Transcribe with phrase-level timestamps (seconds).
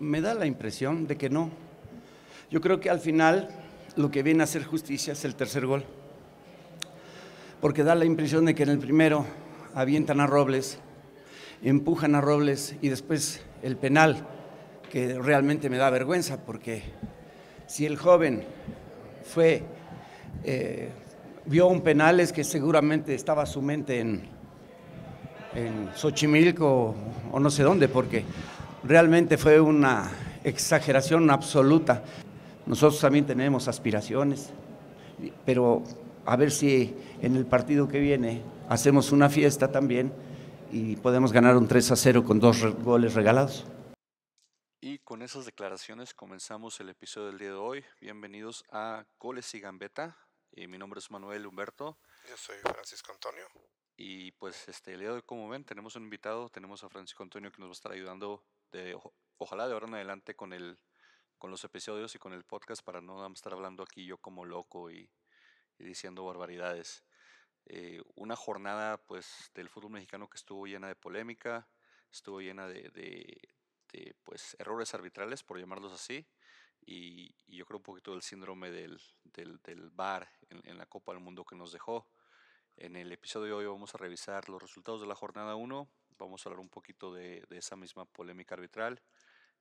[0.00, 1.50] Me da la impresión de que no.
[2.50, 3.48] Yo creo que al final
[3.96, 5.84] lo que viene a hacer justicia es el tercer gol.
[7.60, 9.24] Porque da la impresión de que en el primero
[9.74, 10.78] avientan a Robles,
[11.62, 14.26] empujan a Robles y después el penal,
[14.90, 16.82] que realmente me da vergüenza porque
[17.66, 18.44] si el joven
[19.22, 19.62] fue,
[20.44, 20.88] eh,
[21.44, 24.22] vio un penal es que seguramente estaba su mente en,
[25.54, 26.94] en Xochimilco
[27.30, 28.24] o no sé dónde, porque
[28.84, 30.10] realmente fue una
[30.44, 32.04] exageración absoluta.
[32.66, 34.50] Nosotros también tenemos aspiraciones,
[35.44, 35.82] pero
[36.26, 40.12] a ver si en el partido que viene hacemos una fiesta también
[40.70, 43.64] y podemos ganar un 3 a 0 con dos goles regalados.
[44.80, 47.84] Y con esas declaraciones comenzamos el episodio del día de hoy.
[48.00, 50.16] Bienvenidos a Goles y Gambeta.
[50.52, 51.98] Y mi nombre es Manuel Humberto.
[52.28, 53.44] Yo soy Francisco Antonio.
[53.96, 57.22] Y pues este, el día de hoy, como ven, tenemos un invitado, tenemos a Francisco
[57.24, 58.98] Antonio que nos va a estar ayudando de,
[59.38, 60.78] ojalá de ahora en adelante con el
[61.38, 64.90] con los episodios y con el podcast para no estar hablando aquí yo como loco
[64.90, 65.08] y,
[65.78, 67.04] diciendo barbaridades.
[67.66, 71.68] Eh, una jornada pues del fútbol mexicano que estuvo llena de polémica,
[72.10, 73.40] estuvo llena de,
[74.24, 76.26] pues errores arbitrales por llamarlos así
[76.84, 81.22] y, yo creo un poquito del síndrome del, del, del VAR en, la Copa del
[81.22, 82.10] Mundo que nos dejó.
[82.76, 85.88] En el episodio de hoy vamos a revisar los resultados de la jornada 1,
[86.24, 89.02] vamos a hablar un poquito de, de esa misma polémica arbitral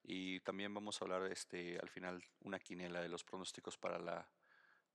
[0.03, 4.29] y también vamos a hablar este, al final una quinela de los pronósticos para la,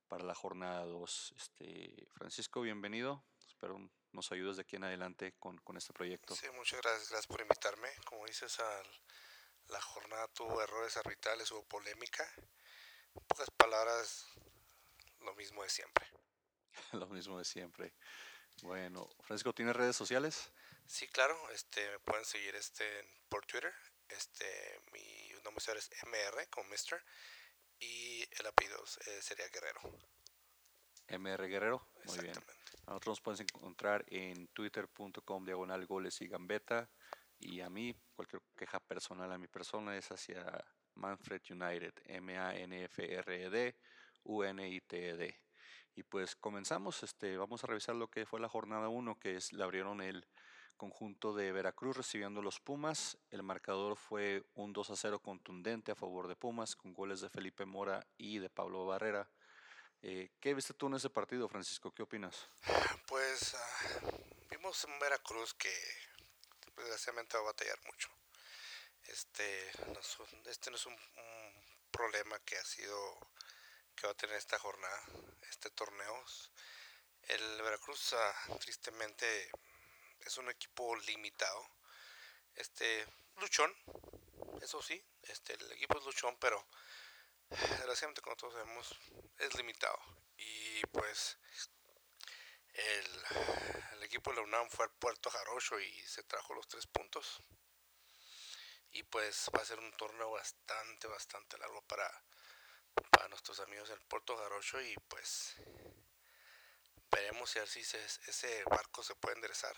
[0.07, 1.33] para la jornada 2.
[1.37, 3.23] Este, Francisco, bienvenido.
[3.47, 6.35] Espero nos ayudes de aquí en adelante con, con este proyecto.
[6.35, 7.89] Sí, muchas gracias, gracias por invitarme.
[8.05, 8.57] Como dices,
[9.67, 12.23] la jornada tuvo errores arbitrales, hubo polémica.
[13.15, 14.27] En pocas palabras,
[15.21, 16.05] lo mismo de siempre.
[16.93, 17.93] lo mismo de siempre.
[18.61, 20.51] Bueno, Francisco, ¿tienes redes sociales?
[20.85, 22.85] Sí, claro, este, me pueden seguir este,
[23.29, 23.73] por Twitter,
[24.09, 27.03] este, mi nombre es MR como Mr.
[27.79, 29.81] Y el apellido eh, sería Guerrero.
[31.07, 32.35] MR Guerrero, muy bien.
[32.87, 36.89] nosotros nos pueden encontrar en twitter.com diagonal goles y gambeta.
[37.39, 40.63] Y a mí, cualquier queja personal a mi persona es hacia
[40.95, 43.75] Manfred United, M-A-N-F-R-E-D,
[44.23, 45.39] U-N-I-T-E-D.
[45.95, 49.51] Y pues comenzamos, este, vamos a revisar lo que fue la jornada 1, que es,
[49.51, 50.25] le abrieron el
[50.73, 53.17] conjunto de Veracruz recibiendo los Pumas.
[53.29, 57.29] El marcador fue un 2 a 0 contundente a favor de Pumas, con goles de
[57.29, 59.29] Felipe Mora y de Pablo Barrera.
[60.05, 61.93] Eh, ¿Qué viste tú en ese partido, Francisco?
[61.93, 62.49] ¿Qué opinas?
[63.07, 64.07] Pues uh,
[64.49, 65.73] vimos en Veracruz que
[66.75, 68.09] desgraciadamente va a batallar mucho.
[69.03, 69.99] Este no,
[70.45, 70.97] este no es un,
[71.89, 72.97] problema que ha sido,
[73.95, 75.03] que va a tener esta jornada,
[75.49, 76.25] este torneo.
[77.21, 79.51] El Veracruz, uh, tristemente,
[80.25, 81.67] es un equipo limitado.
[82.55, 83.05] Este,
[83.37, 83.73] luchón,
[84.61, 86.67] eso sí, este, el equipo es luchón, pero
[87.49, 88.95] desgraciadamente como todos sabemos
[89.37, 89.97] es limitado.
[90.37, 91.37] Y pues
[92.73, 93.23] el,
[93.93, 97.41] el, equipo de la UNAM fue al Puerto Jarocho y se trajo los tres puntos.
[98.91, 102.09] Y pues va a ser un torneo bastante, bastante largo para,
[103.09, 105.55] para nuestros amigos del Puerto Jarocho y pues
[107.13, 109.73] Veremos si así ese barco se puede enderezar.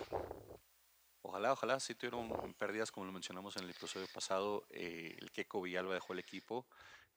[1.21, 5.61] Ojalá, ojalá, si tuvieron pérdidas, como lo mencionamos en el episodio pasado, eh, el Keiko
[5.61, 6.67] Villalba dejó el equipo,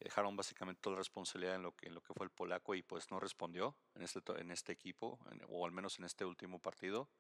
[0.01, 2.83] dejaron básicamente toda la responsabilidad en lo que, en lo que fue el polaco y
[2.83, 5.19] pues no respondió en este, en este equipo,
[5.49, 7.11] o al menos en este último partido.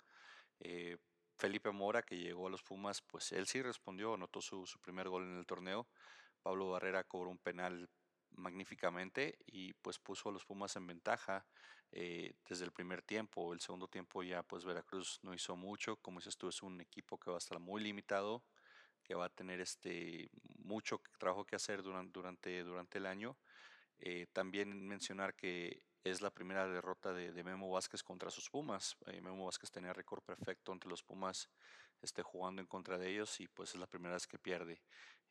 [0.61, 0.97] Eh,
[1.39, 5.09] Felipe Mora, que llegó a los Pumas, pues él sí respondió, anotó su, su primer
[5.09, 5.87] gol en el torneo.
[6.43, 7.91] Pablo Barrera cobró un penal
[8.31, 11.47] magníficamente y pues puso a los Pumas en ventaja
[11.93, 13.53] eh, desde el primer tiempo.
[13.53, 15.97] El segundo tiempo ya pues Veracruz no hizo mucho.
[15.97, 18.45] Como dices tú, es un equipo que va a estar muy limitado,
[19.03, 23.37] que va a tener este mucho trabajo que hacer durante, durante, durante el año.
[23.99, 28.97] Eh, también mencionar que es la primera derrota de, Memo Vázquez contra sus Pumas.
[29.07, 31.51] Eh, Memo Vázquez tenía récord perfecto ante los Pumas
[32.03, 34.83] este, jugando en contra de ellos y pues es la primera vez que pierde.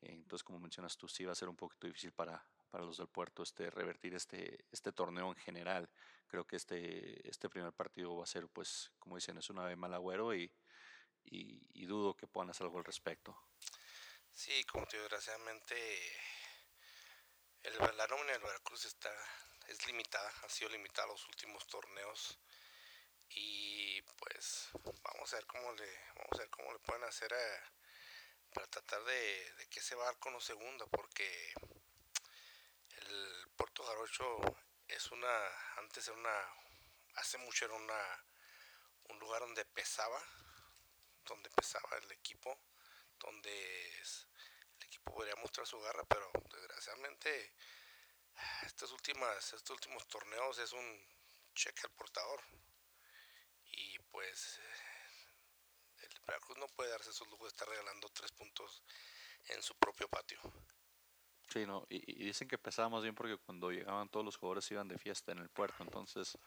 [0.02, 3.08] entonces, como mencionas tú, sí va a ser un poquito difícil para, para los del
[3.08, 5.90] puerto este, revertir este, este torneo en general.
[6.28, 9.76] Creo que este, este primer partido va a ser, pues, como dicen, es una de
[9.76, 10.52] mal agüero y,
[11.30, 13.38] y, dudo que puedan hacer algo al respecto.
[14.34, 15.76] Sí, como te digo, desgraciadamente
[17.64, 19.12] el, la nómina del Veracruz está,
[19.68, 22.38] es limitada, ha sido limitada los últimos torneos
[23.30, 24.70] y pues
[25.04, 27.34] vamos a ver cómo le, vamos a ver cómo le pueden hacer
[28.54, 31.54] para tratar de, de que ese barco no se hunda porque
[33.08, 34.38] el Puerto Jarocho
[34.88, 36.54] es una, antes era una,
[37.16, 38.26] hace mucho era una,
[39.10, 40.22] un lugar donde pesaba,
[41.26, 42.60] donde pesaba el equipo,
[43.20, 47.54] donde el equipo podría mostrar su garra, pero desgraciadamente
[48.66, 51.08] estos, últimas, estos últimos torneos es un
[51.54, 52.42] cheque al portador.
[53.66, 54.60] Y pues
[56.00, 58.84] el Veracruz no puede darse su lujo de estar regalando tres puntos
[59.46, 60.40] en su propio patio.
[61.48, 62.60] Sí, no, y, dicen que
[62.90, 66.38] más bien porque cuando llegaban todos los jugadores iban de fiesta en el puerto, entonces...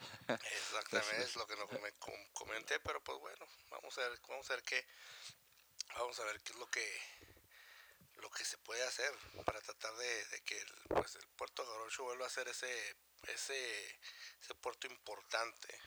[0.28, 1.92] Exactamente, es lo que no me
[2.32, 4.84] comenté, pero pues bueno, vamos a ver, vamos a ver qué,
[5.96, 7.30] vamos a ver qué es lo que
[8.16, 9.10] lo que se puede hacer
[9.46, 12.96] para tratar de, que el, pues el puerto Garocho vuelva a ser ese,
[13.28, 13.98] ese,
[14.42, 15.80] ese puerto importante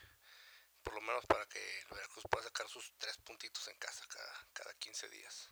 [0.84, 4.46] por lo menos para que el Veracruz pueda sacar sus tres puntitos en casa cada,
[4.52, 5.50] cada 15 días.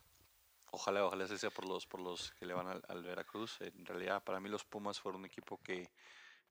[0.75, 3.61] Ojalá, ojalá sea por los, por los que le van al, Veracruz.
[3.61, 5.91] En realidad, para mí los Pumas fueron un equipo que,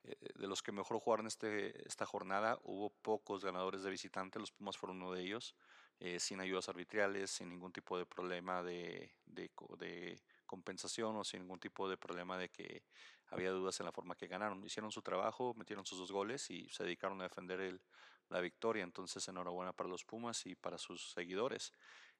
[0.04, 4.52] eh, de los que mejor jugaron este, esta jornada, hubo pocos ganadores de visitante, los
[4.52, 5.56] Pumas fueron uno de ellos,
[5.98, 11.40] eh, sin ayudas arbitrales, sin ningún tipo de problema de, de, de, compensación o sin
[11.40, 12.84] ningún tipo de problema de que
[13.26, 14.64] había dudas en la forma que ganaron.
[14.64, 17.80] Hicieron su trabajo, metieron sus dos goles y se dedicaron a defender el,
[18.28, 18.84] la victoria.
[18.84, 21.72] Entonces, enhorabuena para los Pumas y para sus seguidores.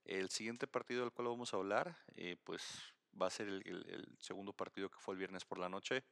[0.04, 2.62] El siguiente partido del cual vamos a hablar, eh, pues
[3.20, 6.04] va a ser el, segundo partido que fue el viernes por la noche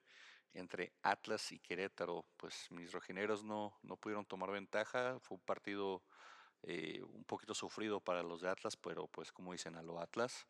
[0.54, 2.24] entre Atlas y Querétaro.
[2.36, 5.18] Pues mis rojineros no, no pudieron tomar ventaja.
[5.20, 6.02] Fue un partido
[6.62, 10.46] eh, un poquito sufrido para los de Atlas, pero pues como dicen a lo Atlas.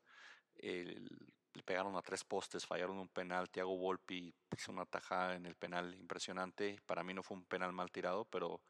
[0.56, 3.48] le pegaron a tres postes, fallaron un penal.
[3.50, 6.78] Thiago Volpi hizo una tajada en el penal impresionante.
[6.86, 8.60] Para mí no fue un penal mal tirado, pero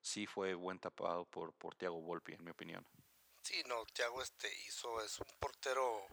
[0.00, 2.86] sí fue buen tapado por, por Thiago Volpi, en mi opinión.
[3.42, 6.06] Sí, no, Thiago este hizo, es un portero,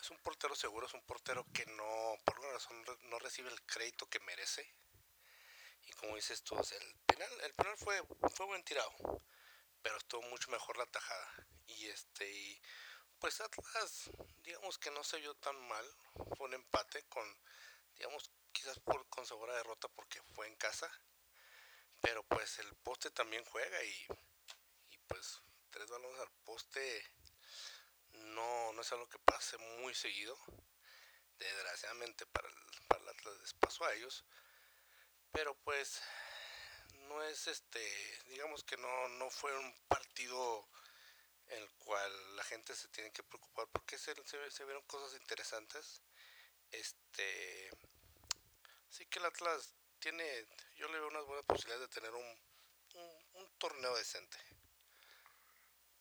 [0.00, 3.62] es un portero seguro, es un portero que no, por una razón, no recibe el
[3.66, 4.74] crédito que merece.
[5.82, 8.02] Y como dices tú, el penal, el penal fue,
[8.34, 9.22] fue buen tirado,
[9.82, 11.46] pero estuvo mucho mejor la tajada.
[11.66, 12.60] Y este,
[13.18, 14.10] pues Atlas,
[14.42, 15.86] digamos que no se vio tan mal,
[16.36, 17.24] fue un empate con,
[17.96, 20.90] digamos, quizás por, con segura derrota porque fue en casa.
[22.00, 24.06] Pero pues el poste también juega y
[25.06, 27.04] pues tres balones al poste
[28.12, 30.36] no, no es algo que pase muy seguido.
[31.38, 32.54] Desgraciadamente para el,
[32.86, 34.24] para el Atlas les pasó a ellos.
[35.32, 36.02] Pero pues
[37.08, 37.80] no es este,
[38.26, 40.68] digamos que no, no fue un partido
[41.46, 44.14] en el cual la gente se tiene que preocupar porque se,
[44.64, 46.02] vieron cosas interesantes.
[46.70, 47.70] Este,
[48.88, 50.46] sí que el Atlas tiene,
[50.76, 52.44] yo le veo unas buenas posibilidades de tener un,
[53.34, 54.38] un torneo decente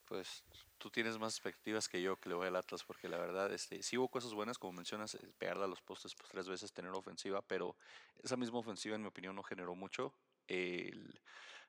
[0.09, 0.43] pues
[0.79, 3.81] tú tienes más expectativas que yo que le voy al Atlas, porque la verdad, este,
[3.83, 6.91] sí hubo cosas buenas, como mencionas, eh, pegarle a los postes pues, tres veces, tener
[6.91, 7.77] ofensiva, pero
[8.23, 10.13] esa misma ofensiva, en mi opinión, no generó mucho.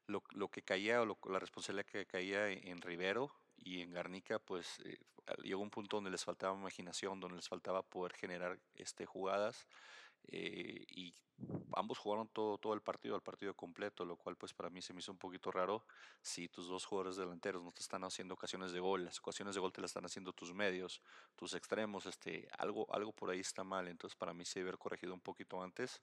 [0.06, 4.98] lo, que caía, o la responsabilidad que caía en Rivero y en Garnica, pues eh,
[5.42, 9.66] llegó un punto donde les faltaba imaginación, donde les faltaba poder generar este, jugadas.
[10.28, 11.14] Eh, y
[11.74, 14.92] ambos jugaron todo, todo el partido, el partido completo, lo cual pues para mí se
[14.92, 15.84] me hizo un poquito raro
[16.20, 19.60] si tus dos jugadores delanteros no te están haciendo ocasiones de gol, las ocasiones de
[19.60, 21.00] gol te las están haciendo tus medios,
[21.36, 24.78] tus extremos, este, algo, algo por ahí está mal, entonces para mí se debe haber
[24.78, 26.02] corregido un poquito antes.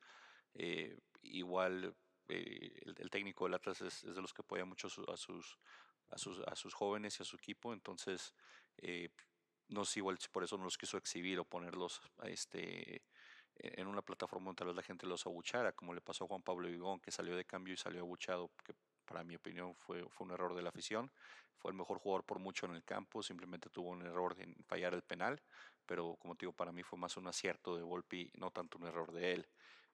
[0.56, 1.96] Eh, igual
[2.30, 5.58] eh, el, técnico del Atlas es, de los que apoya mucho a, sus,
[6.10, 8.34] a, sus, a sus jóvenes y a su equipo, entonces
[9.70, 13.04] no sé igual por eso no los quiso exhibir o ponerlos este
[13.60, 16.42] en una plataforma donde tal vez la gente los abuchara, como le pasó a Juan
[16.42, 18.74] Pablo Vigón, que salió de cambio y salió abuchado, que
[19.06, 21.12] para mi opinión fue, fue un error de la afición.
[21.58, 24.94] Fue el mejor jugador por mucho en el campo, simplemente tuvo un error en fallar
[24.94, 25.42] el penal,
[25.88, 28.86] pero como te digo, para mí fue más un acierto de Volpi, no tanto un
[28.86, 29.48] error de él.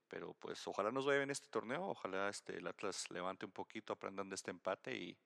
[0.09, 3.93] Pero pues ojalá nos vaya en este torneo, ojalá este, el Atlas levante un poquito,
[3.93, 5.17] aprendan de este empate y,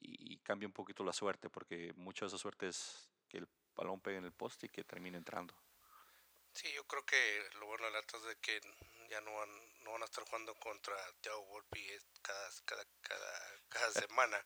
[0.00, 4.00] y, cambie un poquito la suerte, porque mucha de esa suerte es que el balón
[4.00, 5.54] pegue en el poste y que termine entrando.
[6.54, 8.60] Sí, yo creo que lo bueno de es de que
[9.10, 11.84] ya no van, no van a estar jugando contra Thiago Volpi
[12.22, 14.44] cada, cada, cada, cada semana.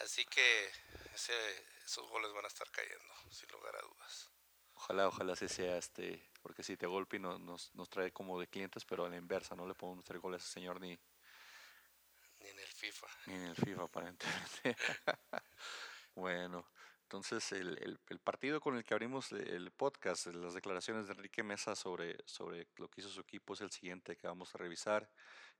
[0.00, 0.66] Así que
[1.14, 4.30] ese, esos goles van a estar cayendo, sin lugar a dudas.
[4.74, 8.48] Ojalá, ojalá se sea este, porque si Thiago Volpi nos, nos, nos, trae como de
[8.48, 10.98] clientes, pero a la inversa, no le podemos hacer goles a ese señor ni...
[12.40, 13.06] Ni en el FIFA.
[13.26, 14.76] Ni en el FIFA, aparentemente.
[16.14, 16.68] bueno,
[17.08, 21.74] entonces, el, el, partido con el que abrimos el podcast, las declaraciones de Enrique Mesa
[21.74, 25.08] sobre, sobre lo que hizo su equipo es el siguiente que vamos a revisar.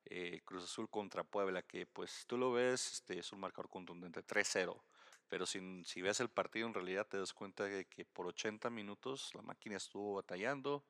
[0.05, 4.23] Eh, Cruz Azul contra Puebla, que pues tú lo ves, este, es un marcador contundente,
[4.23, 4.79] 3-0.
[5.27, 8.69] Pero si, si ves el partido, en realidad te das cuenta de que por 80
[8.69, 10.85] minutos la máquina estuvo batallando,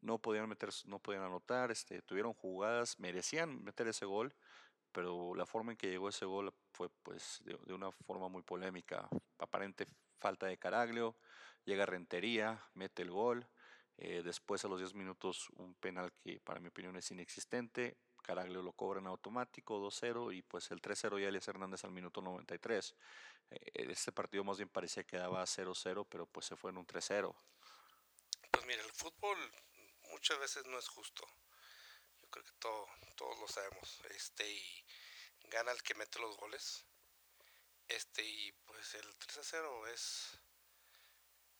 [0.00, 4.34] no podían meter, no podían anotar, este, tuvieron jugadas, merecían meter ese gol,
[4.96, 9.06] pero la forma en que llegó ese gol fue pues de, una forma muy polémica,
[9.36, 9.86] aparente
[10.18, 11.14] falta de Caraglio,
[11.66, 13.46] llega Rentería, mete el gol,
[13.98, 18.62] eh, después a los 10 minutos un penal que para mi opinión es inexistente, Caraglio
[18.62, 22.96] lo cobra en automático 2-0 y pues el 3-0 ya Elias Hernández al minuto 93.
[23.50, 23.58] Eh,
[23.90, 27.36] este partido más bien parecía que daba 0-0, pero pues se fue en un 3-0.
[28.50, 29.36] Pues mira, el fútbol
[30.10, 31.22] muchas veces no es justo.
[32.22, 32.86] Yo creo que todo,
[33.16, 34.00] todos lo sabemos.
[34.10, 34.86] Este y
[35.44, 36.86] gana el que mete los goles.
[37.88, 40.40] Este y pues el 3 0 es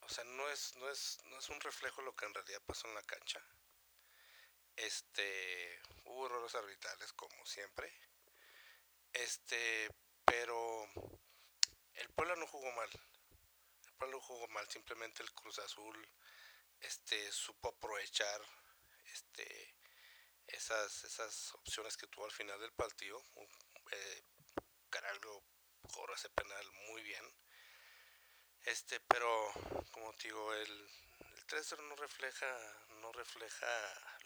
[0.00, 2.62] o sea, no es no es no es un reflejo de lo que en realidad
[2.66, 3.40] pasó en la cancha.
[4.76, 7.92] Este, hubo errores arbitrales como siempre.
[9.12, 9.88] Este,
[10.24, 10.86] pero
[11.94, 12.90] el Puebla no jugó mal.
[13.86, 16.08] El Puebla no jugó mal, simplemente el Cruz Azul
[16.80, 18.40] este supo aprovechar
[19.12, 19.75] este
[20.56, 23.22] esas esas opciones que tuvo al final del partido.
[23.92, 24.22] Eh,
[24.90, 25.42] Caraglio
[25.92, 27.24] cobró ese penal muy bien.
[28.64, 29.52] Este, pero
[29.92, 30.90] como te digo, el,
[31.36, 32.46] el 3-0 no refleja,
[33.00, 33.66] no refleja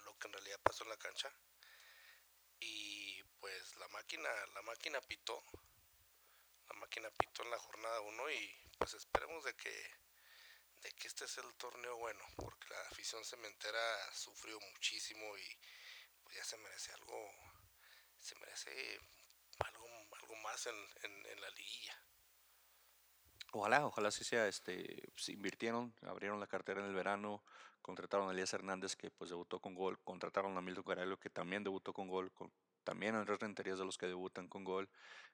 [0.05, 1.31] lo que en realidad pasó en la cancha.
[2.61, 5.43] Y pues la máquina, la máquina pitó.
[6.69, 10.01] La máquina pitó en la jornada 1 y pues esperemos de que
[10.83, 15.59] de que este es el torneo bueno, porque la afición cementera sufrió muchísimo y
[16.31, 17.29] pues ya se merece algo,
[18.21, 19.01] se merece
[19.59, 19.87] algo,
[20.21, 21.97] algo más en, en, la liguilla.
[23.53, 27.43] Ojalá, ojalá sí sea, este, se invirtieron, abrieron la cartera en el verano,
[27.83, 31.65] contrataron a Elías Hernández que pues debutó con gol, contrataron a Milton Caralho que también
[31.65, 32.33] debutó con gol,
[32.85, 34.89] también a Andrés Renterías de los que debutan con gol.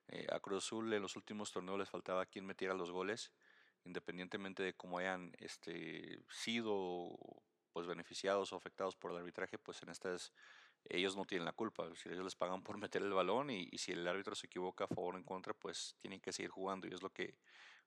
[0.08, 3.32] Eh, a Cruz Azul en los últimos torneos les faltaba quien metiera los goles,
[3.84, 7.10] independientemente de cómo hayan este, sido
[7.74, 10.32] pues beneficiados o afectados por el arbitraje, pues en estas
[10.90, 13.78] ellos no tienen la culpa, si ellos les pagan por meter el balón y, y
[13.78, 16.86] si el árbitro se equivoca a favor o en contra, pues tienen que seguir jugando.
[16.86, 17.36] Y es lo que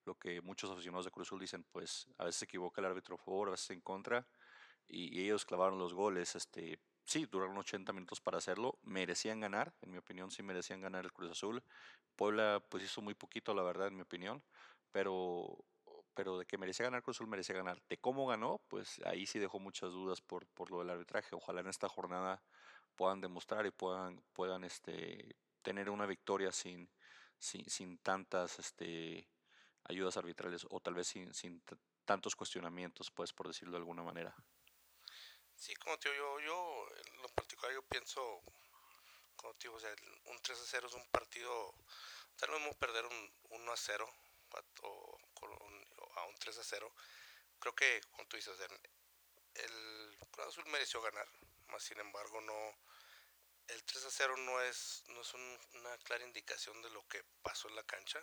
[0.05, 3.15] lo que muchos aficionados de Cruz Azul dicen, pues a veces se equivoca el árbitro
[3.15, 4.27] a favor, a veces en contra,
[4.87, 9.91] y, ellos clavaron los goles, este, sí, duraron 80 minutos para hacerlo, merecían ganar, en
[9.91, 11.63] mi opinión sí merecían ganar el Cruz Azul,
[12.15, 14.43] Puebla pues hizo muy poquito, la verdad, en mi opinión,
[14.91, 15.63] pero,
[16.15, 17.81] pero de que merecía ganar Cruz Azul, merecía ganar.
[17.87, 21.61] De cómo ganó, pues ahí sí dejó muchas dudas por, por lo del arbitraje, ojalá
[21.61, 22.41] en esta jornada
[22.99, 26.89] puedan demostrar y puedan, puedan este, tener una victoria sin,
[27.39, 28.59] sin, sin tantas...
[28.59, 29.25] Este,
[29.89, 31.63] ayudas arbitrales o tal vez sin, sin
[32.05, 34.35] tantos cuestionamientos, pues, por decirlo de alguna manera.
[35.55, 38.41] Sí, como te digo, yo, yo en lo particular yo pienso,
[39.35, 39.77] como te digo,
[40.25, 41.73] un 3 a 0 es un partido,
[42.37, 44.09] tal vez vamos a perder un 1 a 0
[44.83, 45.17] o,
[46.15, 46.93] a un 3 a 0.
[47.59, 48.57] Creo que, como tú dices,
[49.55, 51.27] el Cruz Azul mereció ganar,
[51.67, 52.53] más sin embargo no,
[53.69, 57.69] el 3 a 0 no es, no es una clara indicación de lo que pasó
[57.69, 58.19] en la cancha.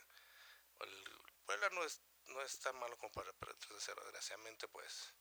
[0.81, 1.05] El
[1.45, 4.03] Puebla no es, no es tan malo como para perder 3 0.
[4.05, 5.15] Desgraciadamente, pues,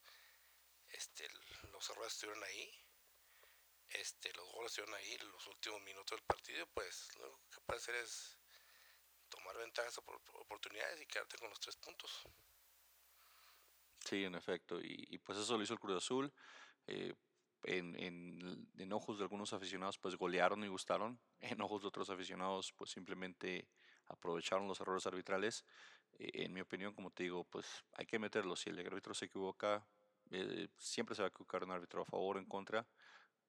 [0.90, 1.28] este,
[1.72, 2.72] los errores estuvieron ahí.
[3.90, 6.66] Este, los goles estuvieron ahí los últimos minutos del partido.
[6.74, 8.38] Pues, lo que puede hacer es
[9.30, 12.24] tomar ventajas, oportunidades y quedarte con los tres puntos.
[14.06, 14.80] Sí, en efecto.
[14.82, 16.34] Y, y pues eso lo hizo el Cruz Azul.
[16.88, 17.14] Eh,
[17.66, 22.10] en, en, en, ojos de algunos aficionados pues golearon y gustaron, en ojos de otros
[22.10, 23.68] aficionados pues simplemente
[24.08, 25.66] aprovecharon los errores arbitrales.
[26.20, 28.56] Eh, en mi opinión, como te digo, pues hay que meterlo.
[28.56, 29.86] Si el árbitro se equivoca,
[30.32, 32.88] eh, siempre se va a equivocar un árbitro a favor o en contra.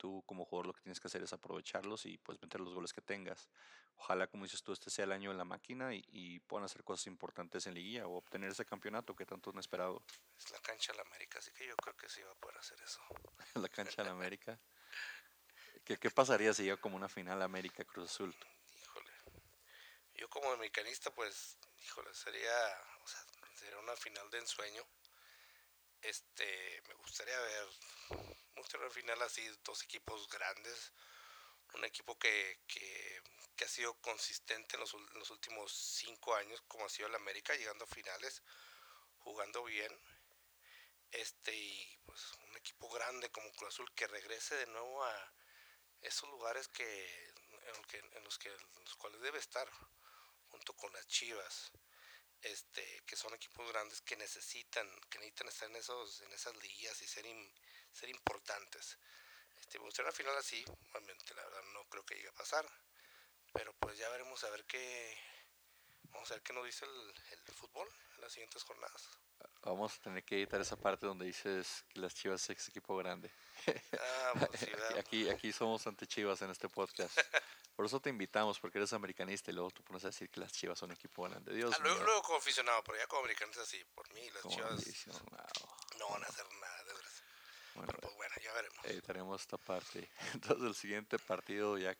[0.06, 2.92] Tú como jugador lo que tienes que hacer es aprovecharlos y pues meter los goles
[2.92, 3.48] que tengas.
[3.96, 7.08] Ojalá, como dices tú, este sea el año de la máquina y, puedan hacer cosas
[7.08, 10.04] importantes en liguilla o obtener ese campeonato que tanto han esperado.
[10.38, 12.56] Es la cancha de la América, así que yo creo que sí va a poder
[12.56, 13.00] hacer eso.
[13.56, 14.60] la cancha de la América.
[15.84, 18.32] ¿Qué, ¿Qué pasaría si llega como una final América Cruz Azul?
[20.14, 23.20] Yo como americanista, pues, híjole, sería, o sea,
[23.56, 24.86] sería una final de ensueño.
[26.00, 28.35] Este, me gustaría ver,
[28.66, 30.92] gustaría ver final así, dos equipos grandes,
[31.74, 33.22] un equipo que, que,
[33.54, 37.14] que ha sido consistente en los, en los, últimos cinco años, como ha sido el
[37.14, 38.42] América, llegando a finales,
[39.18, 39.92] jugando bien.
[41.12, 45.32] Este, y pues un equipo grande como Cruz Azul que regrese de nuevo a
[46.02, 47.26] esos lugares que
[47.72, 49.70] en, que, en los que en los cuales debe estar
[50.48, 51.70] junto con las Chivas,
[52.42, 57.00] este, que son equipos grandes que necesitan, que necesitan estar en esos, en esas ligas
[57.00, 57.26] y ser,
[57.96, 58.98] ser importantes.
[59.58, 60.62] Este, me gustaría una final así,
[60.92, 62.66] obviamente la verdad no creo que llegue a pasar,
[63.52, 65.18] pero pues ya veremos a ver qué,
[66.10, 67.14] vamos a ver qué nos dice el,
[67.48, 69.08] el fútbol en las siguientes jornadas.
[69.62, 73.32] Vamos a tener que editar esa parte donde dices que las Chivas es equipo grande.
[73.98, 74.66] Ah, pues sí,
[74.98, 77.16] aquí, aquí somos ante Chivas en este podcast.
[77.76, 80.50] Por eso te invitamos, porque eres americanista y luego tú pones a decir que las
[80.50, 81.52] chivas son equipo grande.
[81.52, 85.06] Dios ah, luego, luego, como aficionado, pero ya como americanista sí, por mí las chivas
[85.98, 86.65] no van a hacer nada.
[87.76, 88.84] Bueno, pues bueno, ya veremos.
[88.84, 90.08] Eh, tenemos esta parte.
[90.34, 91.94] Entonces el siguiente partido, ya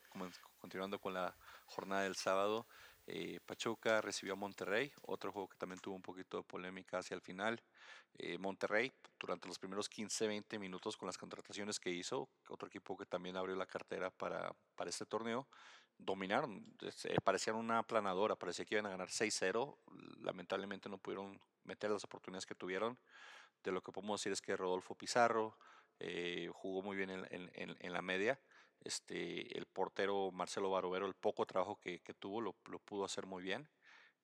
[0.59, 2.67] continuando con la jornada del sábado,
[3.09, 7.15] eh, Pachuca recibió a Monterrey, otro juego que también tuvo un poquito de polémica hacia
[7.15, 7.61] el final.
[8.17, 13.05] Eh, Monterrey, durante los primeros 15-20 minutos con las contrataciones que hizo, otro equipo que
[13.05, 15.47] también abrió la cartera para, para este torneo,
[15.97, 19.77] dominaron, eh, parecían una aplanadora, parecía que iban a ganar 6-0,
[20.19, 22.99] lamentablemente no pudieron meter las oportunidades que tuvieron.
[23.63, 25.57] De lo que podemos decir es que Rodolfo Pizarro
[26.53, 28.39] jugó muy bien en, la media
[28.81, 33.67] este, el portero Marcelo Barovero, el poco trabajo que, tuvo, lo, pudo hacer muy bien.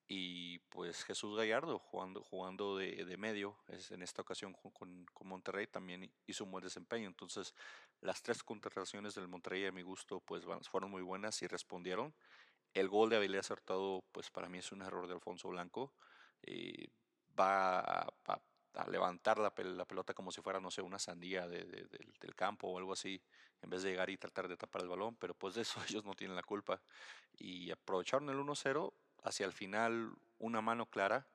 [0.06, 5.66] Y pues Jesús Gallardo, jugando, jugando de, medio, es, en esta ocasión con, con, Monterrey,
[5.66, 7.08] también hizo un buen desempeño.
[7.08, 7.54] Entonces,
[8.00, 12.14] las tres contrataciones del Monterrey, a mi gusto, pues fueron muy buenas y respondieron.
[12.74, 15.94] El gol de Avilés Acertado, pues para mí es un error de Alfonso Blanco.
[16.42, 16.88] Eh,
[17.38, 18.42] va a
[18.88, 23.20] levantar la, pelota como si fuera, no sé, una sandía del campo o algo así,
[23.62, 26.04] en vez de llegar y tratar de tapar el balón, pero pues de eso ellos
[26.04, 26.80] no tienen la culpa.
[27.38, 28.92] Y aprovecharon el 1-0,
[29.24, 31.26] hacia el final una mano clara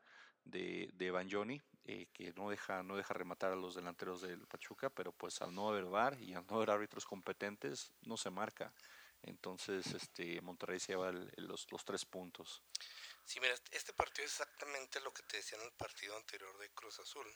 [0.44, 4.90] de, de Banjoni, eh, que no deja, no deja rematar a los delanteros del Pachuca,
[4.90, 8.72] pero pues al no haber VAR y al no haber árbitros competentes, no se marca.
[9.24, 12.62] Entonces este, Monterrey se lleva los, los tres puntos.
[13.30, 16.72] Sí, mira, este partido es exactamente lo que te decía en el partido anterior de
[16.72, 17.32] Cruz Azul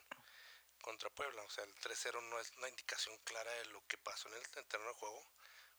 [0.81, 1.43] contra Puebla.
[1.43, 4.49] O sea, el 3-0 no es una indicación clara de lo que pasó en el,
[4.49, 5.23] terreno de juego.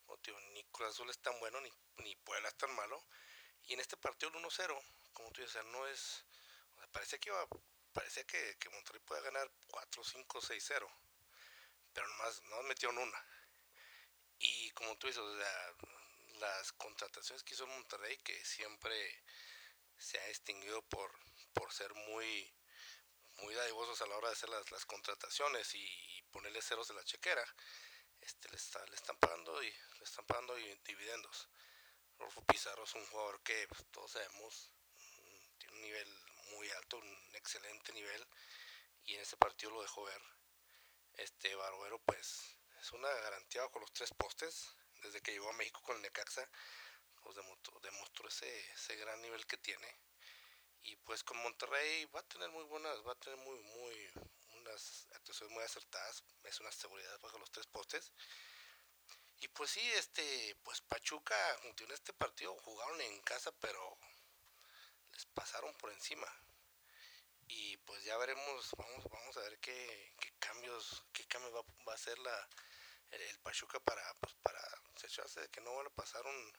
[0.07, 0.17] O,
[0.53, 1.73] ni Cruz Azul es tan bueno, ni,
[2.05, 3.05] ni Puebla es tan malo.
[3.65, 4.81] Y en este partido el 1-0,
[5.15, 6.25] como tú dices, no es...
[6.77, 7.49] O sea, parece que iba,
[7.93, 10.97] parece que, Monterrey puede ganar 4, 5, 6-0.
[11.93, 13.27] Pero nomás, no metieron una.
[14.39, 15.75] Y como tú dices, o sea,
[16.35, 19.25] las contrataciones que hizo Monterrey, que siempre
[20.05, 21.11] se ha distinguido por,
[21.55, 22.53] por ser muy,
[23.39, 27.05] muy dadivosos a la hora de hacer las, las contrataciones y, ponerle ceros de la
[27.05, 27.45] chequera.
[28.21, 31.49] Este, le, está, le están pagando y le están pagando dividendos.
[32.19, 36.19] Rolfo Pizarro es un jugador que pues, todos sabemos mm, tiene un nivel
[36.51, 38.27] muy alto, un excelente nivel
[39.05, 40.21] y en este partido lo dejó ver.
[41.15, 45.81] Este Barbero pues es una garantía con los tres postes desde que llegó a México
[45.83, 46.51] con el Necaxa
[47.25, 49.89] pues demostró, ese, ese gran nivel que tiene.
[50.83, 54.11] Y pues con Monterrey va a tener muy buenas, va a tener muy, muy,
[54.59, 58.13] unas actuaciones muy acertadas, es una seguridad bajo los tres postes.
[59.39, 63.99] Y pues sí, este, pues Pachuca en este partido jugaron en casa, pero
[65.13, 66.29] les pasaron por encima.
[67.49, 71.93] Y pues ya veremos, vamos, vamos a ver qué, qué cambios, qué cambios va, va
[71.93, 72.49] a hacer la,
[73.11, 74.61] el, Pachuca para, pues para
[74.97, 76.53] asegurarse de que no van a pasar un,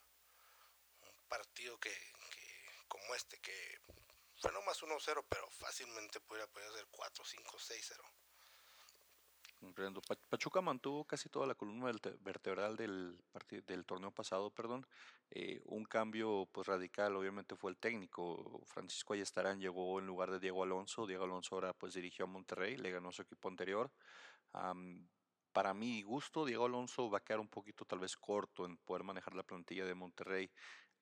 [1.28, 1.96] partido que,
[2.88, 3.80] como este, que
[4.38, 8.04] fue nomás 1-0, pero fácilmente pudiera, poder ser 4, 5, 6, 0.
[10.30, 13.18] Pachuca mantuvo casi toda la columna vertebral del,
[13.66, 14.86] del torneo pasado, perdón.
[15.32, 18.62] Eh, un cambio pues radical obviamente fue el técnico.
[18.66, 21.08] Francisco Ayestarán llegó en lugar de Diego Alonso.
[21.08, 23.92] Diego Alonso ahora pues dirigió a Monterrey, le ganó su equipo anterior.
[25.52, 29.04] para mi gusto, Diego Alonso va a quedar un poquito tal vez corto en poder
[29.04, 30.52] manejar la plantilla de Monterrey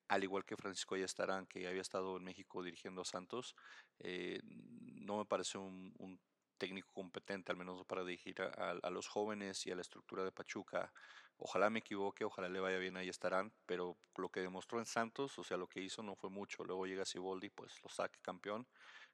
[0.08, 3.56] al igual que Francisco Ayestarán, que había estado en México dirigiendo a Santos,
[4.00, 6.20] eh, no me parece un,
[6.58, 10.94] técnico competente, al menos para dirigir a, los jóvenes y a la estructura de Pachuca.
[11.38, 15.38] Ojalá me equivoque, ojalá le vaya bien a Ayestarán, pero lo que demostró en Santos,
[15.40, 16.64] o sea, lo que hizo no fue mucho.
[16.64, 18.66] Luego llega Siboldi, pues lo saque campeón.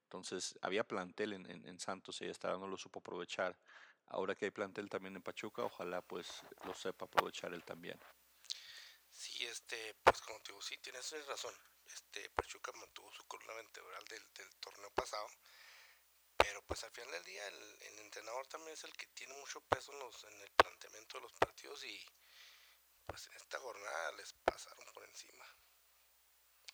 [0.03, 3.57] Entonces, había plantel en, en, Santos y Ayestarán no lo supo aprovechar.
[4.07, 7.99] Ahora que hay plantel también en Pachuca, ojalá pues lo sepa aprovechar él también.
[9.19, 11.53] Sí, este, pues como te digo, sí, tienes razón.
[11.87, 15.27] Este, Pachuca mantuvo su columna vertebral del, del torneo pasado.
[16.37, 19.91] Pero pues al final del día el, entrenador también es el que tiene mucho peso
[19.91, 22.01] en, los, en el planteamiento de los partidos y
[23.05, 25.45] pues en esta jornada les pasaron por encima.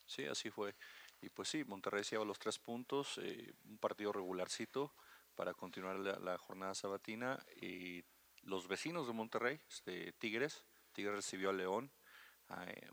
[0.06, 0.76] Sí, así fue.
[1.22, 4.94] Y pues sí, Monterrey se lleva los tres puntos, eh, un partido regularcito
[5.34, 7.44] para continuar la, jornada sabatina.
[7.56, 8.06] Y
[8.44, 11.92] los vecinos de Monterrey, este, Tigres, Tigres recibió a León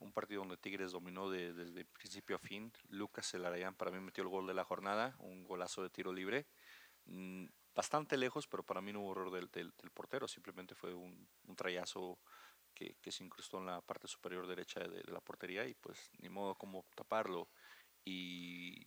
[0.01, 2.73] un partido donde Tigres dominó desde principio a fin.
[2.89, 6.47] Lucas Celarayán para mí metió el gol de la jornada, un golazo de tiro libre.
[7.07, 11.29] Mm, bastante lejos, pero para mí no hubo error del, del, portero, simplemente fue un,
[11.45, 12.19] un trayazo
[12.75, 16.29] que, que, se incrustó en la parte superior derecha de, la portería y pues ni
[16.29, 17.49] modo como taparlo.
[18.05, 18.87] Y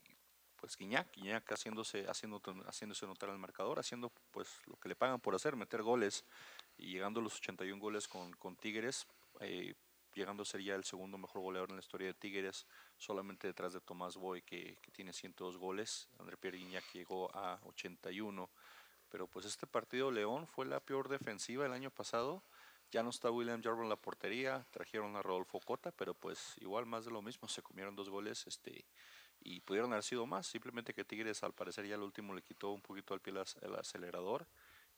[0.56, 5.20] pues Guiñac, Guiñac haciéndose, haciendo, haciéndose notar al marcador, haciendo pues lo que le pagan
[5.20, 6.26] por hacer, meter goles
[6.78, 9.06] y llegando a los 81 goles con, con Tigres.
[9.42, 9.76] Eh,
[10.16, 12.66] llegando a ser ya el segundo mejor goleador en la historia de Tigres,
[12.98, 16.08] solamente detrás de Tomás Boy, que, que tiene 102 goles.
[16.18, 18.50] André Pierre Guignac llegó a 81.
[19.10, 22.44] Pero pues este partido León fue la peor defensiva el año pasado.
[22.92, 26.86] Ya no está William Jarbo en la portería, trajeron a Rodolfo Cota, pero pues igual
[26.86, 28.86] más de lo mismo, se comieron dos goles este,
[29.42, 30.48] y pudieron haber sido más.
[30.48, 33.76] Simplemente que Tigres al parecer ya el último le quitó un poquito al pie el
[33.76, 34.48] acelerador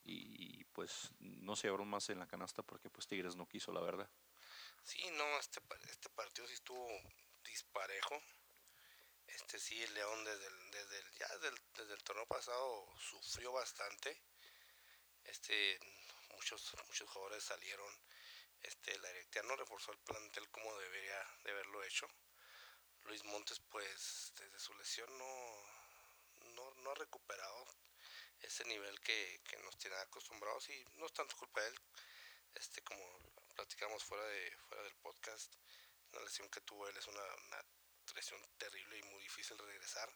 [0.03, 3.81] y pues no se abrió más en la canasta porque pues Tigres no quiso, la
[3.81, 4.09] verdad.
[4.83, 6.87] Sí, no, este, este partido sí estuvo
[7.43, 8.21] disparejo.
[9.27, 14.21] Este sí, el León desde el, desde ya desde el, torneo pasado sufrió bastante.
[15.25, 15.79] Este,
[16.29, 17.93] muchos, muchos jugadores salieron.
[18.61, 22.07] Este, la directiva no reforzó el plantel como debería de haberlo hecho.
[23.03, 25.63] Luis Montes, pues, desde su lesión no,
[26.55, 27.65] no, no ha recuperado
[28.41, 31.75] ese nivel que, que, nos tiene acostumbrados y no es tanto culpa de él.
[32.55, 33.26] Este, como
[33.57, 35.55] platicamos fuera, de, fuera del podcast,
[36.11, 37.65] la lesión que tuvo él es una, una
[38.13, 40.07] lesión terrible y muy difícil regresar.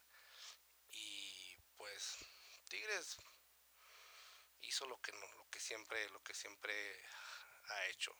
[0.90, 2.18] Y pues
[2.68, 3.16] Tigres
[4.60, 6.72] hizo lo que no, lo que siempre, lo que siempre
[7.68, 8.16] ha hecho.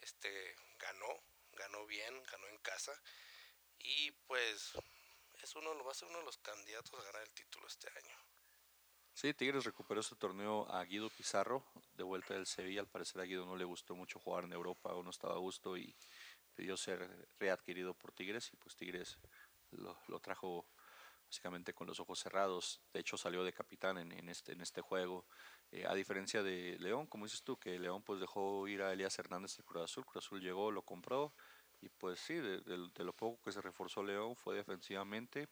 [0.00, 3.00] Este ganó, ganó bien, ganó en casa
[3.78, 4.72] y pues
[5.40, 8.17] es uno va a ser uno de los candidatos a ganar el título este año.
[9.18, 11.64] Sí, Tigres recuperó este torneo a Guido Pizarro,
[11.96, 12.82] de vuelta del Sevilla.
[12.82, 15.38] Al parecer a Guido no le gustó mucho jugar en Europa o no estaba a
[15.38, 15.92] gusto y
[16.54, 19.18] pidió ser readquirido por Tigres y pues Tigres
[19.72, 20.68] lo, trajo
[21.26, 22.80] básicamente con los ojos cerrados.
[22.92, 25.26] De hecho salió de capitán en, este, este juego.
[25.72, 29.18] Eh, a diferencia de León, como dices tú, que León pues dejó ir a Elías
[29.18, 30.06] Hernández de Cruz Azul.
[30.06, 31.34] Cruz Azul llegó, lo compró
[31.80, 35.48] y pues sí, de, de lo poco que se reforzó León fue defensivamente,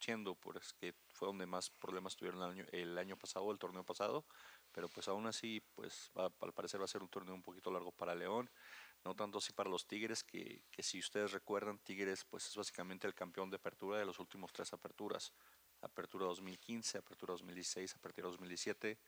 [0.00, 3.84] siendo pues que fue donde más problemas tuvieron el año, el año pasado, el torneo
[3.84, 4.24] pasado,
[4.72, 7.70] pero pues aún así, pues va, al parecer va a ser un torneo un poquito
[7.70, 8.50] largo para León,
[9.04, 13.06] no tanto así para los Tigres, que, que si ustedes recuerdan, Tigres pues es básicamente
[13.06, 15.32] el campeón de apertura de los últimos tres aperturas,
[15.80, 18.98] apertura 2015, apertura 2016, apertura 2017,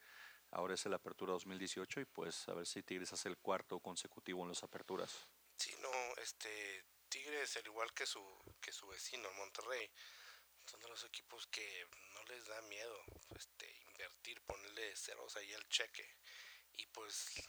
[0.53, 4.43] ahora es la apertura 2018 y pues a ver si Tigres hace el cuarto consecutivo
[4.43, 5.29] en las aperturas.
[5.57, 5.91] Sí, no,
[6.23, 8.23] este Tigres, al igual que su,
[8.61, 9.91] que su vecino, Monterrey,
[10.69, 13.03] son de los equipos que no les da miedo
[13.37, 16.17] este, invertir, ponerle ceros ahí al cheque.
[16.77, 17.43] Y pues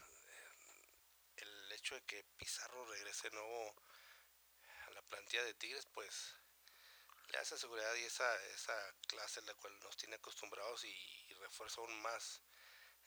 [1.36, 3.76] el hecho de que Pizarro regrese nuevo
[4.88, 6.36] a la plantilla de Tigres, pues
[7.28, 8.74] le hace seguridad y esa, esa
[9.08, 12.44] clase en la cual nos tiene acostumbrados y, refuerza aún más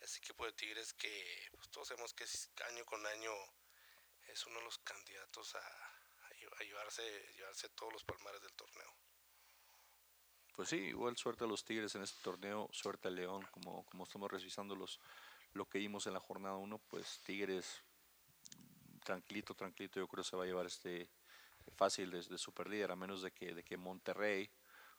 [0.01, 2.25] ese equipo de Tigres que pues, todos sabemos que
[2.65, 3.33] año con año
[4.27, 7.03] es uno de los candidatos a, a llevarse,
[7.35, 8.92] llevarse todos los palmares del torneo.
[10.53, 14.05] Pues sí, igual suerte a los Tigres en este torneo, suerte al León, como, como
[14.05, 15.01] estamos revisando los,
[15.55, 17.83] lo que vimos en la jornada 1, pues Tigres
[19.03, 21.09] tranquilito, tranquilito, yo creo que se va a llevar este
[21.77, 24.51] fácil desde super líder, a menos de que, de que Monterrey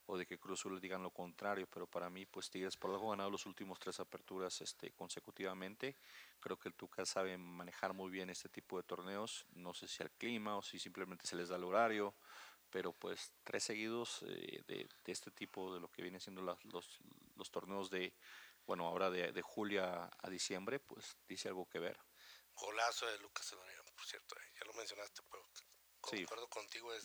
[0.06, 3.08] o de que Cruz Azul digan lo contrario, pero para mí, pues Tigres por algo
[3.08, 5.96] ha ganado los últimos tres aperturas este, consecutivamente.
[6.40, 9.46] Creo que el Tuca sabe manejar muy bien este tipo de torneos.
[9.54, 12.16] No sé si al clima o si simplemente se les da el horario
[12.74, 16.58] pero pues tres seguidos eh, de, de, este tipo de lo que viene siendo las,
[16.66, 17.00] los,
[17.36, 18.16] los, torneos de,
[18.66, 22.00] bueno, ahora de, de julio a, diciembre, pues dice algo que ver.
[22.56, 25.48] Golazo de Lucas Eloriano, por cierto, eh, ya lo mencionaste, pero
[26.02, 27.04] concuerdo contigo, es,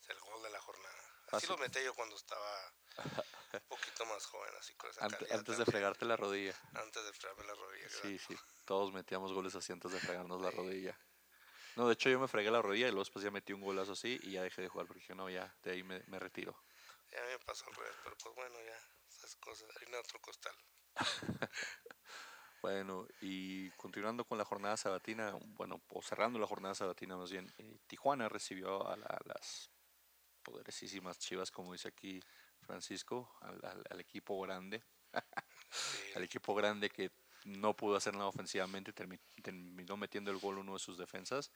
[0.00, 1.04] es, el gol de la jornada.
[1.30, 2.74] Así lo metí yo cuando estaba
[3.52, 6.60] un poquito más joven, así con esa antes, antes de fregarte la rodilla.
[6.74, 7.88] Antes de fregarme la rodilla.
[8.02, 10.98] Sí, sí, todos metíamos goles así antes de fregarnos la rodilla.
[11.78, 13.92] No, de hecho yo me fregué la rodilla y luego después ya metí un golazo
[13.92, 16.60] así y ya dejé de jugar porque dije, no, ya, de ahí me, me retiro.
[17.12, 18.76] Ya me pasó al revés, pero pues bueno, ya,
[19.08, 20.56] esas cosas, hay otro costal.
[22.62, 27.48] bueno, y continuando con la jornada sabatina, bueno, o cerrando la jornada sabatina más bien,
[27.58, 29.70] eh, Tijuana recibió a, las
[30.42, 32.20] poderosísimas chivas, como dice aquí
[32.62, 34.82] Francisco, al, al, equipo grande.
[36.16, 37.12] al equipo grande que
[37.44, 41.50] no pudo hacer nada ofensivamente, terminó metiendo el gol uno de sus defensas,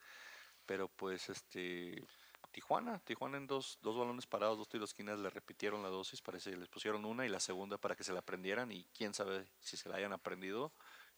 [0.65, 2.03] pero pues este
[2.51, 6.51] Tijuana, Tijuana en dos, dos balones parados, dos tiros esquinas le repitieron la dosis, parece
[6.51, 9.47] que les pusieron una y la segunda para que se la aprendieran y quién sabe
[9.59, 10.71] si se la hayan aprendido,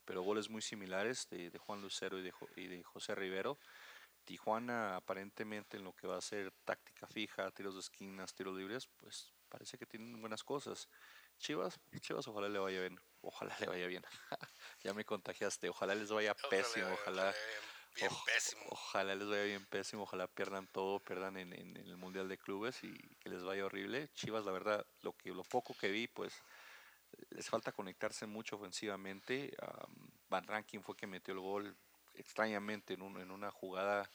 [0.06, 3.60] pero goles muy similares de, de Juan Lucero y de, y de José Rivero.
[4.23, 8.88] Tijuana aparentemente en lo que va a ser táctica fija, tiros de esquinas, tiros libres,
[8.97, 10.89] pues parece que tienen buenas cosas.
[11.39, 14.04] Chivas, Chivas ojalá le vaya bien, ojalá le vaya bien.
[14.84, 17.34] ya me contagiaste, ojalá les vaya pésimo, ojalá.
[17.95, 18.62] Bien pésimo.
[18.71, 22.84] Ojalá les vaya bien pésimo, ojalá pierdan todo, pierdan en, en, el Mundial de Clubes
[22.84, 24.10] y que les vaya horrible.
[24.13, 26.43] Chivas, la verdad, lo que lo poco que vi, pues
[27.30, 29.56] les falta conectarse mucho ofensivamente.
[30.30, 31.78] Van Rankin fue que metió el gol
[32.15, 34.10] extrañamente en, un, en una jugada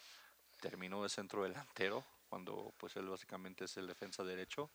[0.60, 4.70] terminó de centro delantero, cuando pues él básicamente es el defensa derecho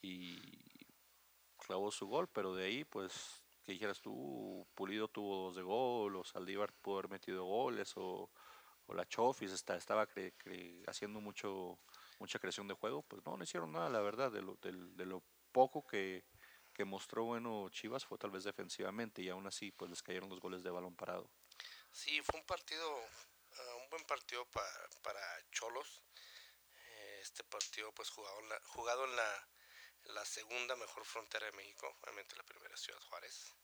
[0.00, 0.38] y
[1.68, 6.16] clavó su gol, pero de ahí pues que dijeras tú, Pulido tuvo dos de gol,
[6.16, 8.30] o Saldívar pudo haber metido goles, o,
[8.88, 10.08] la Chofis está, estaba
[10.86, 11.78] haciendo mucho
[12.18, 15.22] mucha creación de juego, pues no, no hicieron nada, la verdad, de lo, de, lo
[15.52, 16.24] poco que,
[16.72, 20.40] que mostró bueno Chivas fue tal vez defensivamente y aún así pues les cayeron los
[20.40, 21.30] goles de balón parado.
[21.92, 25.20] Sí, fue un partido, uh, un buen partido para, para
[25.52, 26.02] Cholos.
[26.72, 29.48] Eh, este partido pues jugado en la, jugado en la,
[30.04, 33.54] la segunda mejor frontera de México, obviamente la primera Ciudad Juárez.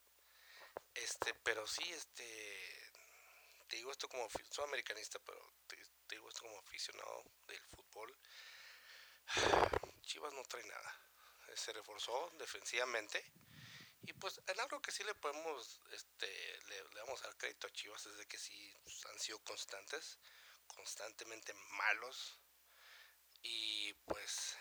[0.95, 2.93] Este, pero sí, este,
[3.69, 5.77] te digo esto como, soy americanista, pero te,
[6.09, 8.19] digo esto como aficionado del fútbol.
[10.03, 11.01] Chivas no trae nada.
[11.55, 13.33] Se reforzó defensivamente
[14.07, 16.29] y pues en algo que sí le podemos, este,
[16.69, 18.75] le, vamos a dar crédito a Chivas es de que sí
[19.11, 20.19] han sido constantes,
[20.67, 22.39] constantemente malos.
[23.43, 24.57] Y pues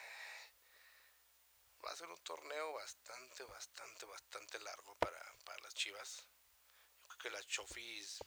[1.86, 6.28] va a ser un torneo bastante, bastante, bastante largo para, para las Chivas.
[7.02, 8.20] Yo creo que la Chofis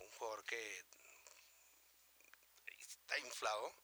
[0.00, 0.84] un jugador que
[2.78, 3.74] está inflado.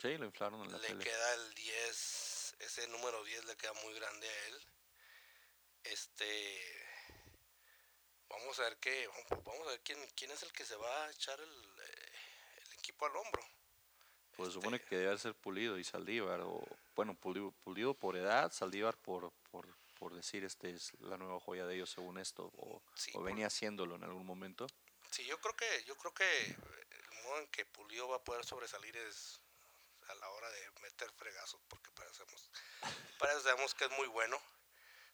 [0.00, 3.94] Sí, lo inflaron en la Le queda el 10, ese número 10 le queda muy
[3.94, 4.72] grande a él
[5.84, 6.60] este.
[8.28, 9.08] Vamos a ver qué.
[9.44, 12.12] Vamos a ver quién, quién es el que se va a echar el, eh,
[12.66, 13.42] el equipo al hombro.
[14.36, 16.40] Pues este, supone que debe ser Pulido y Saldívar.
[16.40, 16.64] O,
[16.94, 19.66] bueno, Pulido, por edad, Saldívar por, por,
[19.98, 22.50] por, decir este es la nueva joya de ellos según esto.
[22.56, 22.82] O,
[23.22, 24.66] venía haciéndolo en algún momento.
[25.10, 28.44] Sí, yo creo que, yo creo que el modo en que Pulido va a poder
[28.44, 29.40] sobresalir es
[30.08, 32.50] a la hora de meter fregazos, porque parecemos,
[33.42, 34.40] sabemos que es muy bueno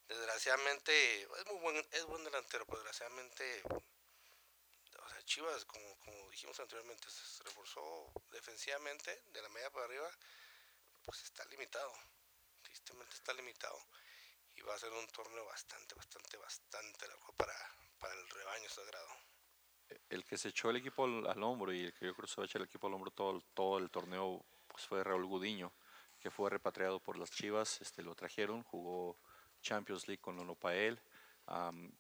[0.08, 6.58] desgraciadamente es muy buen, es buen delantero, pero desgraciadamente o sea, Chivas, como, como dijimos
[6.58, 10.10] anteriormente, se reforzó defensivamente de la media para arriba,
[11.08, 11.90] pues está limitado,
[12.60, 13.78] tristemente está limitado
[14.54, 17.54] y va a ser un torneo bastante, bastante, bastante largo para,
[17.98, 19.08] para el rebaño sagrado.
[20.10, 22.36] El que se echó el equipo al, hombro y el que yo creo que se
[22.36, 25.72] va a echar el equipo al hombro todo, todo el torneo pues fue Raúl Gudiño,
[26.20, 29.18] que fue repatriado por las Chivas, este lo trajeron, jugó
[29.62, 31.00] Champions League con Lolo Pael,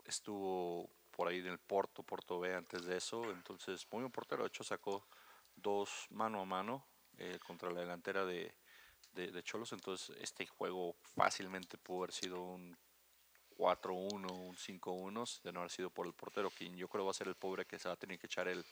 [0.04, 4.42] estuvo por ahí en el Porto, Porto B antes de eso, entonces muy buen portero,
[4.42, 5.08] de hecho sacó
[5.56, 8.54] dos mano a mano eh, contra la delantera de,
[9.12, 12.76] de, Cholos, entonces este juego fácilmente pudo haber sido un
[13.56, 17.14] 4-1, un 5-1, de no haber sido por el portero, quien yo creo va a
[17.14, 18.64] ser el pobre que se va a tener que echar el,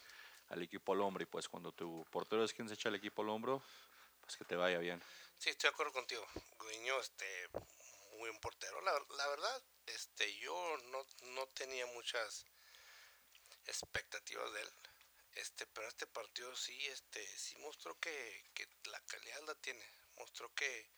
[0.49, 3.23] al equipo al hombro, y pues cuando tu portero es quien se echa el equipo
[3.23, 3.63] al hombro,
[4.21, 5.03] pues que te vaya bien.
[5.39, 6.27] Sí, estoy de acuerdo contigo.
[6.59, 7.49] Guiño, este,
[8.13, 8.81] muy buen portero.
[8.81, 12.47] La, la verdad, este, yo no, no, tenía muchas
[13.67, 14.69] expectativas de él.
[15.35, 19.85] Este, pero este partido sí, este, sí mostró que, que la calidad la tiene.
[20.17, 20.91] Mostró que,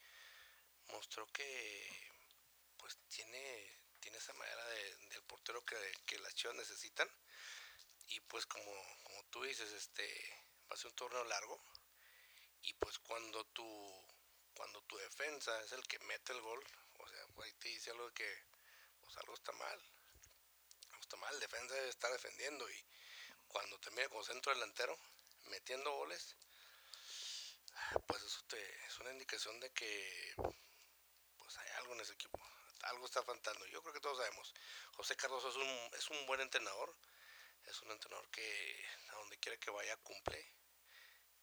[0.88, 2.10] mostró que,
[2.76, 5.76] pues tiene, tiene esa manera de, del portero que,
[6.06, 7.08] que las chivas necesitan.
[8.08, 10.06] Y pues como, como tú dices, este,
[10.70, 11.60] va a ser un torneo largo.
[12.62, 14.06] Y pues cuando tu,
[14.54, 16.64] cuando tu defensa es el que mete el gol,
[16.98, 18.44] o sea, ahí te dice algo que
[19.00, 19.80] pues algo está mal.
[20.90, 22.84] Algo está mal, defensa debe estar defendiendo y
[23.48, 24.98] cuando te mira como centro delantero,
[25.46, 26.36] metiendo goles,
[28.06, 30.34] pues eso te, es una indicación de que
[31.36, 32.38] pues hay algo en ese equipo.
[32.82, 33.66] Algo está faltando.
[33.66, 34.54] Yo creo que todos sabemos.
[34.92, 36.96] José Cardoso es un, es un buen entrenador.
[37.64, 40.54] Es un entrenador que a donde quiera que vaya cumple.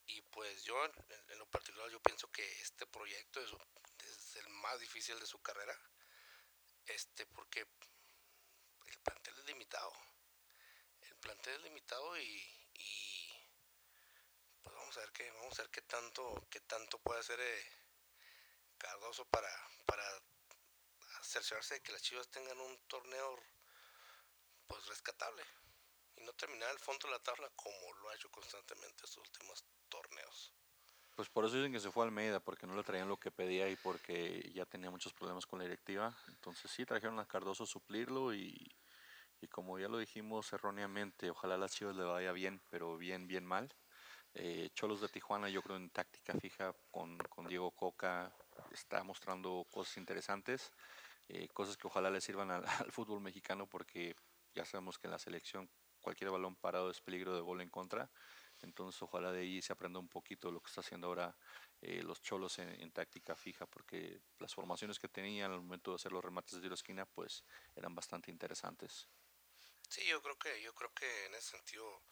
[0.07, 5.19] Y pues yo en, lo particular yo pienso que este proyecto es, el más difícil
[5.19, 5.75] de su carrera,
[6.85, 9.91] este, porque el plantel es limitado.
[11.01, 12.55] El plantel es limitado y,
[14.95, 17.63] vamos a ver qué, vamos a ver qué tanto, qué tanto puede hacer eh,
[18.77, 19.49] Cardoso para,
[19.85, 20.03] para
[21.21, 23.35] cerciorarse de que las Chivas tengan un torneo
[24.67, 25.43] pues rescatable
[26.17, 29.65] y no terminar al fondo de la tabla como lo ha hecho constantemente estos últimos
[29.89, 30.53] torneos.
[31.15, 33.31] Pues por eso dicen que se fue a Almeida, porque no le traían lo que
[33.31, 36.15] pedía y porque ya tenía muchos problemas con la directiva.
[36.27, 38.75] Entonces sí, trajeron a Cardoso suplirlo y,
[39.41, 43.27] y como ya lo dijimos erróneamente, ojalá a las Chivas le vaya bien, pero bien,
[43.27, 43.73] bien mal.
[44.37, 47.17] Eh, Cholos de Tijuana, yo creo en táctica fija con,
[47.47, 48.35] Diego Coca,
[48.73, 50.73] está mostrando cosas interesantes,
[51.29, 52.51] eh, cosas que ojalá le sirvan
[52.85, 54.13] al, fútbol mexicano, porque
[54.53, 55.69] ya sabemos que en la selección
[56.01, 58.11] cualquier balón parado es peligro de gol en contra.
[58.61, 61.35] Entonces ojalá de ahí se aprenda un poquito lo que está haciendo ahora
[61.81, 66.11] eh, los cholos en, táctica fija, porque las formaciones que tenían al momento de hacer
[66.11, 69.07] los remates de tiro esquina, pues eran bastante interesantes.
[69.89, 72.03] Sí, yo creo que, yo creo que en ese sentido,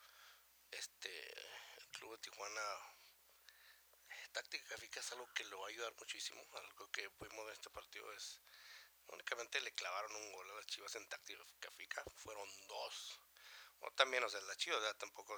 [0.71, 1.09] este,
[1.93, 2.61] club de Tijuana
[4.33, 6.43] táctica Cafica es algo que lo va a ayudar muchísimo.
[6.53, 8.41] Algo que pudimos ver este partido es.
[9.07, 12.03] Únicamente le clavaron un gol a las chivas en táctica Cafica.
[12.15, 13.19] Fueron dos.
[13.79, 14.97] O también, o sea, las chivas, ¿verdad?
[14.97, 15.37] Tampoco.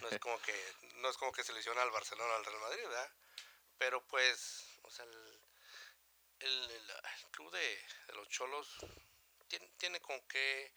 [0.00, 0.54] no es como que
[0.96, 3.12] no es como que se lesiona al Barcelona o al Real Madrid, ¿verdad?
[3.78, 5.42] Pero pues, o sea, el,
[6.38, 6.92] el,
[7.32, 8.78] club de, los Cholos
[9.48, 10.72] tiene, tiene con qué,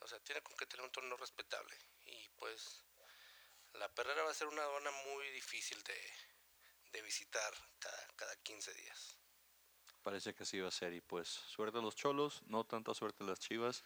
[0.00, 1.78] o sea, tiene con qué tener un torneo respetable.
[2.04, 2.85] Y pues
[3.78, 9.18] la Perrera va a ser una zona muy difícil de, visitar cada, cada 15 días.
[10.02, 10.94] Parece que así va a ser.
[10.94, 13.84] Y pues suerte a los cholos, no tanta suerte a las chivas.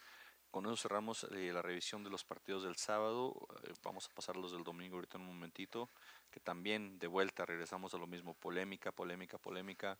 [0.49, 3.35] Con eso cerramos eh, la revisión de los partidos del sábado.
[3.63, 5.89] Eh, vamos a pasar los del domingo ahorita en un momentito.
[6.29, 8.33] Que también de vuelta regresamos a lo mismo.
[8.33, 9.97] Polémica, polémica, polémica.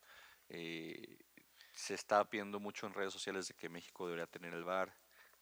[0.47, 1.19] Eh,
[1.73, 4.95] se está viendo mucho en redes sociales de que México debería tener el VAR.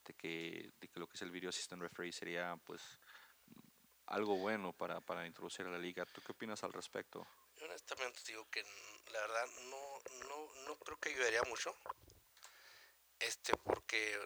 [0.05, 2.99] De que, de que lo que es el Video Assistant Referee sería pues
[4.10, 6.06] algo bueno para, para introducir a la liga.
[6.06, 7.26] ¿Tú qué opinas al respecto?
[7.58, 8.63] Yo honestamente digo que
[9.12, 11.76] la verdad no, no, no creo que ayudaría mucho.
[13.19, 14.17] Este, porque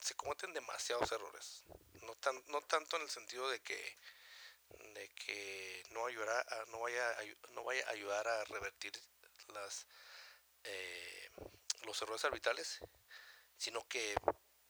[0.00, 1.64] se cometen demasiados errores.
[2.02, 3.96] No, tan, no tanto en el sentido de que
[4.94, 7.14] de que no ayudará no vaya
[7.50, 8.92] no vaya ayudar a revertir
[9.48, 9.86] las
[10.64, 11.30] eh,
[11.84, 12.78] los errores arbitrales
[13.58, 14.14] sino que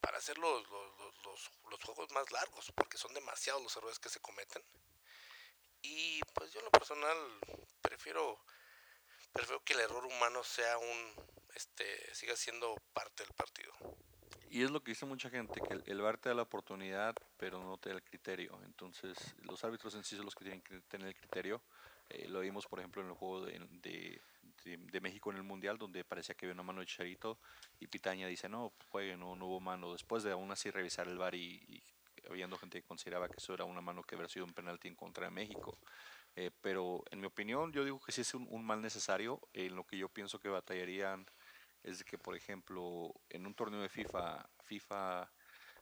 [0.03, 4.21] para hacer los, los, los, juegos más largos, porque son demasiados los errores que se
[4.21, 4.63] cometen.
[5.81, 7.17] Y pues yo en lo personal
[7.81, 8.39] prefiero,
[9.33, 11.15] prefiero que el error humano sea un,
[11.55, 13.73] este, siga siendo parte del partido.
[14.51, 17.63] Y es lo que dice mucha gente, que el, VAR te da la oportunidad, pero
[17.63, 18.61] no te da el criterio.
[18.65, 21.63] Entonces, los árbitros en sí son los que tienen que tener el criterio.
[22.11, 24.21] Eh, lo vimos, por ejemplo, en el juego de, de,
[25.01, 27.39] México en el Mundial, donde parecía que había una mano de Charito
[27.81, 29.93] y Pitaña dice, no, juegue, no, no hubo mano.
[29.93, 31.83] Después de aún así revisar el VAR y,
[32.29, 34.95] habiendo gente que consideraba que eso era una mano que había sido un penalti en
[34.95, 35.79] contra de México.
[36.37, 39.41] Eh, pero en mi opinión, yo digo que sí es un, mal necesario.
[39.53, 41.27] En lo que yo pienso que batallarían
[41.83, 45.31] es de que, por ejemplo, en un torneo de FIFA, FIFA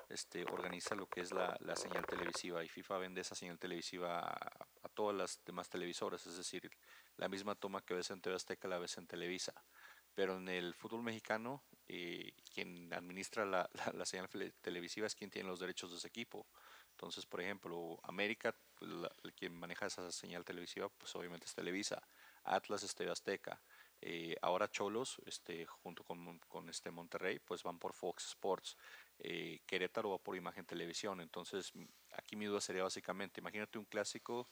[0.08, 4.18] este, organiza lo que es la, la, señal televisiva y FIFA vende esa señal televisiva
[4.18, 4.32] a,
[4.82, 6.68] a, todas las demás televisoras, es decir,
[7.20, 9.52] la misma toma que ves en TV Azteca la ves en Televisa.
[10.14, 14.28] Pero en el fútbol mexicano, eh, quien administra la, la, señal
[14.62, 16.46] televisiva es quien tiene los derechos de ese equipo.
[16.92, 18.90] Entonces, por ejemplo, América, pues,
[19.36, 22.02] quien maneja esa señal televisiva, pues obviamente es Televisa.
[22.44, 23.60] Atlas es TV Azteca.
[24.00, 28.78] Eh, ahora Cholos, este, junto con, con, este Monterrey, pues van por Fox Sports.
[29.18, 31.20] Eh, Querétaro va por Imagen Televisión.
[31.20, 31.70] Entonces,
[32.12, 34.48] aquí mi duda sería básicamente, imagínate un clásico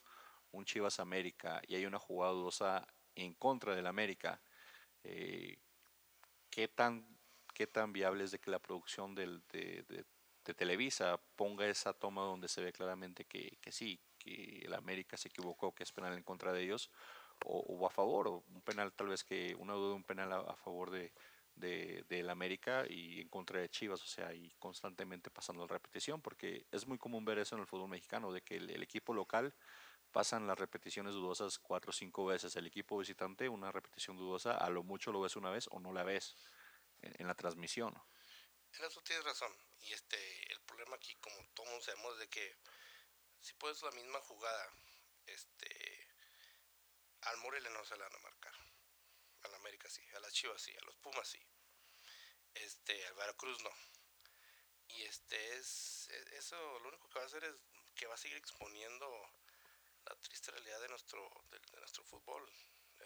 [0.53, 4.41] un Chivas América y hay una jugada dudosa en contra del América,
[5.05, 5.59] eh,
[6.51, 7.07] ¿qué, tan,
[7.55, 10.05] ¿qué tan viable es de que la producción del, de, de,
[10.55, 15.29] Televisa ponga esa toma donde se ve claramente que, que, sí, que el América se
[15.29, 16.91] equivocó, que es penal en contra de ellos,
[17.45, 20.57] o, a favor, o un penal tal vez que una duda de un penal a,
[20.57, 21.13] favor de,
[21.55, 26.65] de, América y en contra de Chivas, o sea, y constantemente pasando la repetición, porque
[26.73, 29.53] es muy común ver eso en el fútbol mexicano, de que el equipo local
[30.13, 32.57] pasan las repeticiones dudosas cuatro o cinco veces.
[32.57, 35.93] El equipo visitante, una repetición dudosa, a lo mucho lo ves una vez o no
[35.93, 36.37] la ves
[37.01, 37.95] en, la transmisión.
[38.73, 39.53] En eso tienes razón.
[39.81, 42.57] Y este, el problema aquí, como todos sabemos, es de que
[43.41, 44.73] si puedes la misma jugada,
[45.27, 46.09] este,
[47.23, 48.55] al Morelia no se la van a marcar.
[49.43, 51.39] Al América sí, a las Chivas sí, a los Pumas sí.
[52.55, 53.71] Este, al Veracruz no.
[54.89, 57.55] Y este es, e, eso lo único que va a hacer es
[57.95, 59.07] que va a seguir exponiendo
[60.09, 62.43] la triste realidad de nuestro, de, nuestro fútbol.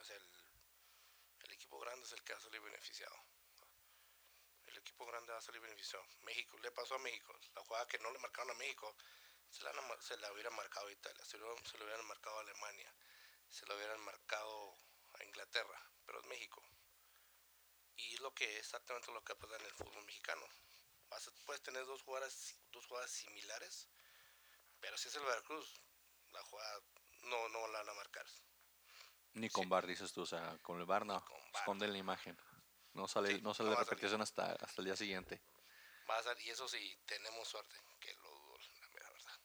[0.00, 3.14] O sea, el, equipo grande es el que va a salir beneficiado.
[4.64, 6.04] El equipo grande va a salir beneficiado.
[6.22, 7.38] México, le pasó a México.
[7.54, 8.96] La jugada que no le marcaron a México,
[9.50, 12.40] se la, se la hubiera marcado a Italia, se lo, se lo hubieran marcado a
[12.40, 12.94] Alemania,
[13.48, 14.78] se lo hubieran marcado
[15.14, 16.62] a Inglaterra, pero es México.
[17.96, 20.46] Y lo que exactamente lo que pasa en el fútbol mexicano.
[21.10, 23.88] Vas puedes tener dos jugadas, dos jugadas similares,
[24.80, 25.82] pero si es el Veracruz,
[26.32, 26.80] la jugada
[27.24, 28.26] no, no la van a marcar.
[29.34, 32.36] Ni con bar, dices tú, o sea, con el bar no, esconden la imagen.
[32.92, 35.40] No sale, no sale la repetición hasta, hasta el día siguiente.
[36.08, 39.40] Va a salir, y eso sí, tenemos suerte, que lo dudo, la verdad.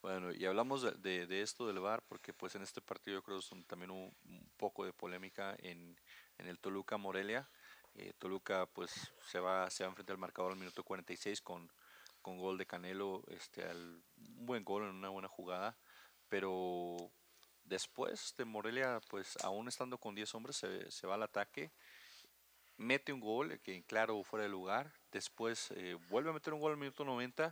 [0.00, 3.40] Bueno, y hablamos de, de, esto del bar porque pues en este partido yo creo
[3.40, 6.00] que también un, un poco de polémica en,
[6.38, 7.50] en el Toluca Morelia.
[7.94, 8.92] Eh, Toluca pues
[9.26, 11.70] se va, se va enfrente al marcador al minuto 46 con,
[12.22, 15.76] con gol de Canelo, este, al, un buen gol en una buena jugada
[16.28, 16.96] pero
[17.64, 20.56] después de Morelia, pues aún estando con 10 hombres,
[20.88, 21.70] se, va al ataque,
[22.76, 26.72] mete un gol, que claro, fuera de lugar, después eh, vuelve a meter un gol
[26.72, 27.50] al minuto 90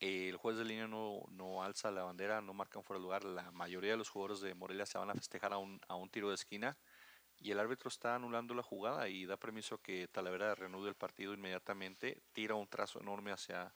[0.00, 3.24] el juez de línea no, no alza la bandera, no marcan fuera de lugar.
[3.24, 6.10] La mayoría de los jugadores de Morelia se van a festejar a un, a un
[6.10, 6.76] tiro de esquina
[7.38, 11.34] y el árbitro está anulando la jugada y da permiso que Talavera reanude el partido
[11.34, 13.74] inmediatamente, tira un trazo enorme hacia,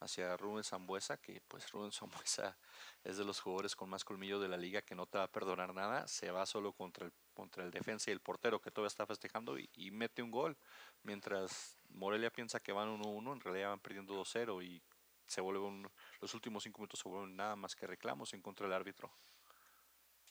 [0.00, 2.56] hacia Rubén Zambuesa, que pues Rubén Zambuesa
[3.04, 5.32] es de los jugadores con más colmillo de la liga que no te va a
[5.32, 8.88] perdonar nada, se va solo contra el, contra el defensa y el portero que todavía
[8.88, 10.56] está festejando y, mete un gol,
[11.02, 14.82] mientras Morelia piensa que van 1-1, en realidad van perdiendo 2-0 y
[15.26, 15.88] se vuelve
[16.20, 19.12] los últimos cinco minutos se vuelven nada más que reclamos en contra del árbitro.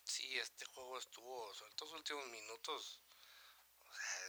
[0.03, 2.99] Sí, este juego estuvo, sobre todo los últimos minutos,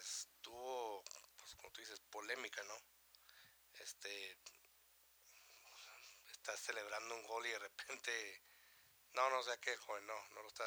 [0.01, 1.03] estuvo,
[1.39, 2.75] pues como tú dices, polémica, ¿no?
[3.81, 4.39] Este,
[6.51, 8.43] estás celebrando un gol y de repente,
[9.13, 10.65] no, no sé qué, joven, no, no lo está,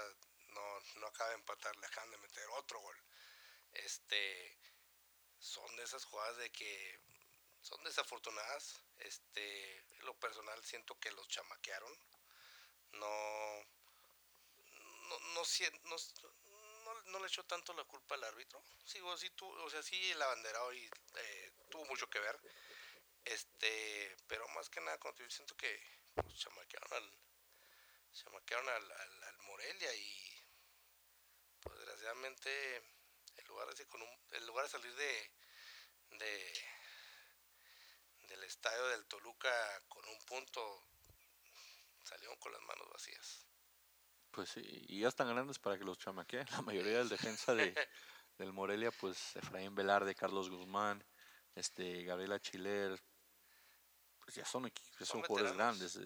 [0.49, 2.97] no, no acaba de empatar, le acaban de meter otro gol.
[3.73, 4.57] Este,
[5.39, 6.99] son de esas jugadas de que
[7.61, 8.81] son desafortunadas.
[8.99, 11.91] Este, lo personal siento que los chamaquearon.
[12.93, 13.65] No,
[15.03, 15.19] no,
[17.07, 18.63] no, le echó tanto la culpa al árbitro.
[18.85, 22.39] Sigo, sí, tú, o sea, sí el abanderado y, eh, tuvo mucho que ver.
[23.25, 25.79] Este, pero más que nada, como siento que
[26.15, 27.19] pues, chamaquearon al,
[28.11, 30.43] chamaquearon al, al, Morelia y
[31.61, 35.31] pues desgraciadamente en lugar de, con un, en lugar de salir de,
[36.11, 36.53] de
[38.27, 39.49] del estadio del Toluca
[39.87, 40.87] con un punto,
[42.03, 43.45] salieron con las manos vacías.
[44.31, 46.47] Pues sí, y ya están grandes para que los chamaqueen.
[46.51, 47.75] La mayoría del defensa de,
[48.37, 51.03] del Morelia, pues Efraín Velarde, Carlos Guzmán,
[51.55, 52.99] este Gabriela Chiler,
[54.33, 54.71] pues ya son,
[55.01, 55.99] son, jugadores grandes.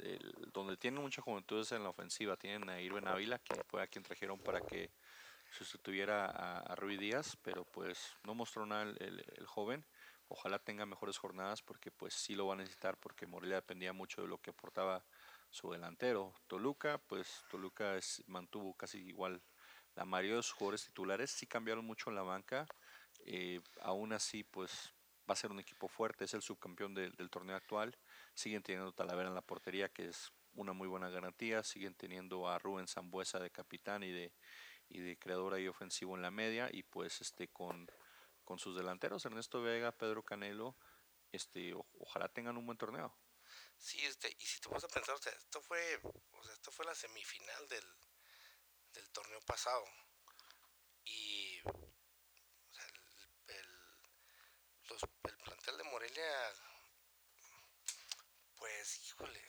[0.51, 2.35] donde tienen mucha juventud es en la ofensiva.
[2.35, 4.91] Tienen a Irben Ávila, que fue a quien trajeron para que
[5.51, 9.85] sustituyera a, a Rui Díaz, pero pues no mostró nada el, el joven
[10.29, 14.21] ojalá tenga mejores jornadas porque pues sí lo va a necesitar porque Morelia dependía mucho
[14.21, 15.05] de lo que aportaba
[15.49, 16.33] su delantero.
[16.47, 19.41] Toluca, pues Toluca es, mantuvo casi igual
[19.95, 22.67] la mayoría de sus jugadores titulares, sí cambiaron mucho en la banca,
[23.25, 24.93] eh, aún así pues
[25.29, 27.97] va a ser un equipo fuerte, es el subcampeón del torneo actual,
[28.33, 32.59] siguen teniendo Talavera en la portería que es una muy buena garantía, siguen teniendo a
[32.59, 34.33] Rubén Zambuesa de capitán y de,
[34.89, 37.87] y de creador ahí ofensivo en la media y pues este con
[38.47, 40.77] con sus delanteros, Ernesto Vega, Pedro Canelo,
[41.33, 43.13] este, ojalá tengan un buen torneo.
[43.77, 46.71] Sí, este, y si te vas a pensar, o sea, esto fue, o sea, esto
[46.71, 47.85] fue la semifinal del,
[48.93, 49.83] del torneo pasado.
[51.03, 53.67] Y o sea, el, el,
[54.95, 56.53] el plantel de Morelia,
[58.55, 59.41] pues, híjole,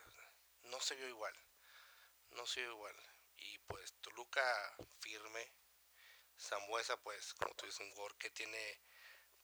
[0.64, 1.34] no se vio igual.
[2.30, 2.96] No se vio igual.
[3.36, 5.52] Y pues Toluca firme.
[6.38, 8.80] Zambuesa, pues, como tú dices, un jugador que tiene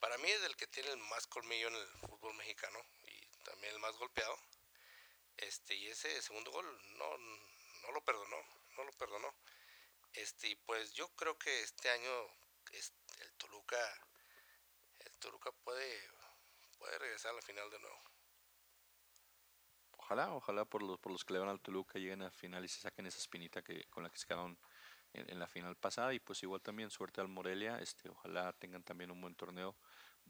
[0.05, 3.73] para mí es el que tiene el más colmillo en el fútbol mexicano y también
[3.73, 4.39] el más golpeado.
[5.39, 6.67] Este, y ese segundo gol
[6.99, 8.37] no, no lo perdonó,
[8.77, 9.35] no lo perdonó.
[10.13, 12.27] Este, pues yo creo que este año
[12.73, 14.04] el Toluca
[15.25, 16.11] Toluca puede
[16.79, 18.01] puede regresar a la final de nuevo.
[19.97, 22.65] Ojalá, ojalá por los por los que le van al Toluca lleguen a la final
[22.65, 24.59] y se saquen esa espinita que con la que se quedaron
[25.15, 29.11] en, la final pasada y pues igual también suerte al Morelia, este ojalá tengan también
[29.11, 29.77] un buen torneo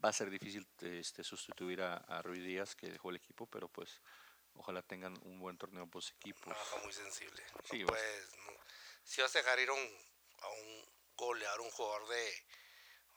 [0.03, 3.69] va a ser difícil este, sustituir a, a Rui Díaz, que dejó el equipo, pero
[3.69, 4.01] pues
[4.53, 6.45] ojalá tengan un buen torneo por equipos.
[6.45, 7.43] Una muy sensible.
[7.85, 8.29] pues,
[9.03, 10.09] si vas a dejar ir a un,
[10.41, 10.85] a un
[11.15, 12.45] goleador, un jugador de,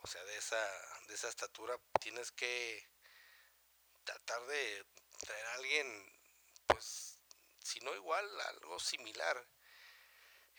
[0.03, 0.71] o sea, de esa,
[1.07, 2.89] de esa estatura, tienes que
[4.05, 4.87] tratar de
[5.19, 6.21] traer a alguien,
[6.67, 7.21] pues,
[7.59, 9.49] si no igual, algo similar.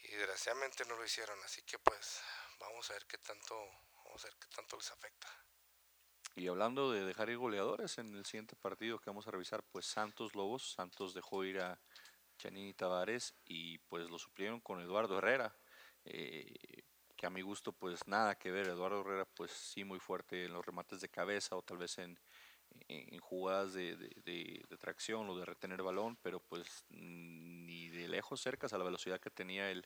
[0.02, 2.22] Y desgraciadamente no lo hicieron, así que pues
[2.60, 3.56] vamos a ver qué tanto,
[4.06, 5.28] vamos a ver qué tanto les afecta.
[6.36, 9.86] Y hablando de dejar ir goleadores en el siguiente partido que vamos a revisar, pues
[9.88, 11.82] Santos Lobos, Santos dejó ir a
[12.38, 15.58] Chanini Tavares y pues lo suplieron con Eduardo Herrera,
[16.06, 16.86] eh,
[17.20, 20.53] que a mi gusto pues nada que ver, Eduardo Herrera pues sí muy fuerte en
[20.53, 22.17] los remates de cabeza o tal vez en,
[22.88, 28.39] en jugadas de, de, de, tracción o de retener balón, pero pues ni de lejos
[28.39, 29.86] cercas a la velocidad que tenía el,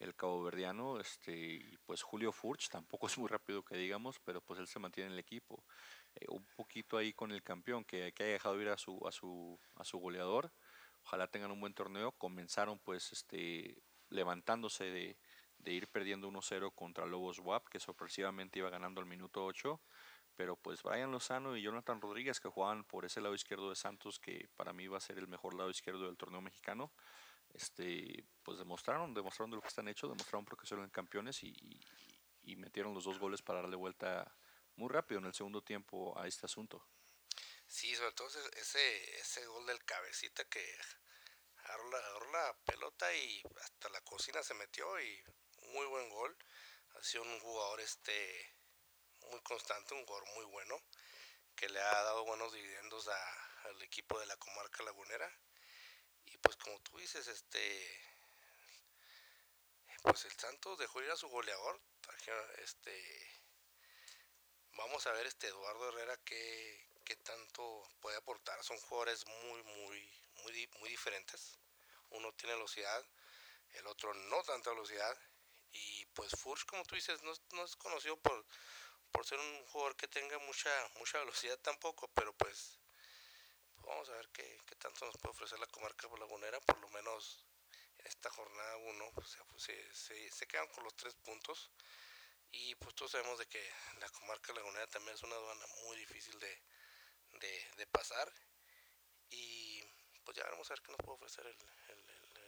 [0.00, 4.58] el cabo verdiano, este, pues Julio Furch tampoco es muy rápido que digamos, pero pues
[4.58, 5.62] él se mantiene en el equipo.
[6.16, 9.12] Eh, un poquito ahí con el campeón, que, que haya dejado ir a su, a
[9.12, 10.50] su, a su goleador.
[11.04, 12.10] Ojalá tengan un buen torneo.
[12.10, 15.16] Comenzaron pues este, levantándose de,
[15.66, 19.80] de ir perdiendo 1-0 contra Lobos WAP, que sorpresivamente iba ganando al minuto 8.
[20.36, 24.20] Pero pues Brian Lozano y Jonathan Rodríguez, que jugaban por ese lado izquierdo de Santos,
[24.20, 26.92] que para mí va a ser el mejor lado izquierdo del torneo mexicano,
[27.52, 31.54] este, pues demostraron, demostraron de lo que están hechos, demostraron porque son campeones y,
[32.56, 34.32] metieron los dos goles para darle vuelta
[34.76, 36.86] muy rápido en el segundo tiempo a este asunto.
[37.66, 40.64] Sí, sobre todo ese, ese gol del cabecita que
[41.56, 41.98] agarró la,
[42.32, 45.22] la pelota y hasta la cocina se metió y
[45.76, 46.34] muy buen gol.
[46.94, 48.54] Ha sido un jugador este
[49.30, 50.82] muy constante, un jugador muy bueno,
[51.54, 55.30] que le ha dado buenos dividendos al equipo de la comarca lagunera.
[56.24, 58.00] Y pues como tú dices, este
[60.02, 61.78] pues el Santos dejó ir a su goleador.
[62.58, 62.94] Este
[64.72, 68.64] vamos a ver este Eduardo Herrera qué, qué tanto puede aportar.
[68.64, 70.10] Son jugadores muy, muy,
[70.42, 71.58] muy, muy diferentes.
[72.08, 73.04] Uno tiene velocidad,
[73.72, 75.18] el otro no tanta velocidad.
[75.76, 78.46] Y pues Furch, como tú dices, no, no es conocido por,
[79.12, 82.80] por ser un jugador que tenga mucha, mucha velocidad tampoco, pero pues,
[83.82, 87.46] vamos a ver qué, qué, tanto nos puede ofrecer la comarca lagunera, por lo menos
[87.98, 89.36] en esta jornada 1 pues,
[89.94, 91.70] se, quedan con los tres puntos
[92.52, 96.38] y pues todos sabemos de que la comarca lagunera también es una aduana muy difícil
[96.38, 96.62] de,
[97.76, 98.32] de, pasar
[99.30, 99.82] y
[100.24, 101.56] pues ya vamos a ver qué nos puede ofrecer el,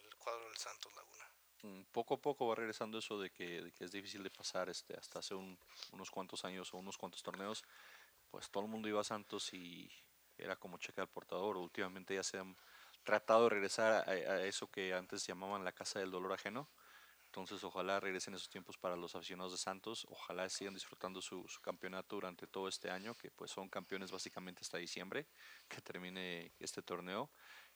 [0.04, 1.27] el cuadro del Santos Laguna.
[1.62, 5.18] Mm, poco a poco va regresando eso de que, es difícil de pasar este, hasta
[5.18, 7.64] hace unos cuantos años o unos cuantos torneos,
[8.30, 9.90] pues todo el mundo iba a Santos y
[10.36, 11.56] era como cheque al portador.
[11.56, 12.56] Últimamente ya se han
[13.02, 16.68] tratado de regresar a, eso que antes llamaban la casa del dolor ajeno.
[17.26, 22.16] Entonces ojalá regresen esos tiempos para los aficionados de Santos, ojalá sigan disfrutando su, campeonato
[22.16, 25.26] durante todo este año, que pues son campeones básicamente hasta diciembre,
[25.68, 27.30] que termine este torneo.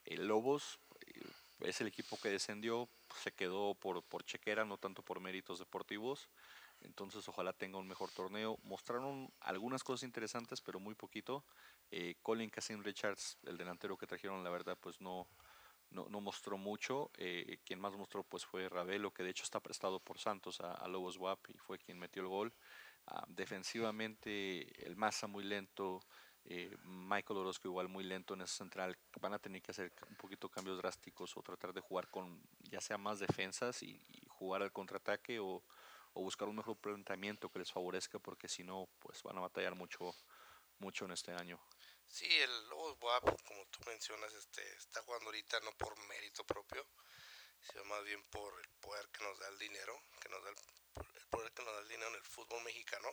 [0.04, 0.80] El Lobos,
[1.64, 2.88] es el equipo que descendió,
[3.22, 6.28] se quedó por, por chequera, no tanto por méritos deportivos.
[6.80, 8.58] Entonces ojalá tenga un mejor torneo.
[8.64, 11.44] Mostraron algunas cosas interesantes, pero muy poquito.
[11.90, 15.28] Eh, Colin Cassin Richards, el delantero que trajeron, la verdad, pues no,
[15.90, 17.10] no, no mostró mucho.
[17.16, 20.86] Eh, quien más mostró pues fue Ravelo, que de hecho está prestado por Santos a,
[20.88, 22.52] Lobos WAP y fue quien metió el gol.
[23.06, 26.00] Ah, defensivamente, el Massa muy lento.
[26.44, 28.98] Eh, Michael Orozco igual muy lento en esa central.
[29.20, 32.80] Van a tener que hacer un poquito cambios drásticos o tratar de jugar con ya
[32.80, 35.62] sea más defensas y, jugar al contraataque o,
[36.14, 40.14] buscar un mejor planteamiento que les favorezca porque si no pues van a batallar mucho
[40.78, 41.60] mucho en este año.
[42.08, 46.84] Sí, el Lobos WAP, como tú mencionas, este, está jugando ahorita no por mérito propio,
[47.60, 50.56] sino más bien por el poder que nos da el dinero, que nos da el,
[51.14, 53.08] el poder que nos da el dinero en el fútbol mexicano.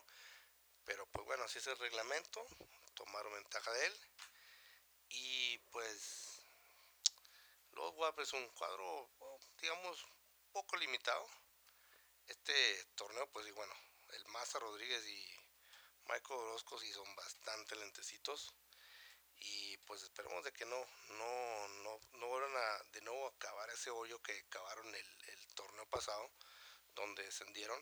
[0.83, 2.43] Pero pues bueno, así es el reglamento,
[2.99, 3.99] tomaron ventaja de él.
[5.09, 6.43] Y pues
[7.71, 9.09] los WAP es un cuadro,
[9.61, 10.05] digamos,
[10.51, 11.25] poco limitado.
[12.27, 13.73] Este torneo, pues y bueno,
[14.13, 15.33] el Maza Rodríguez y
[16.05, 18.53] Michael Orozco sí son bastante lentecitos.
[19.37, 23.89] Y pues esperemos de que no, no, no, no vuelvan a de nuevo acabar ese
[23.89, 26.29] hoyo que acabaron el, el torneo pasado,
[26.95, 27.81] donde descendieron.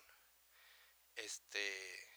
[1.15, 2.16] Este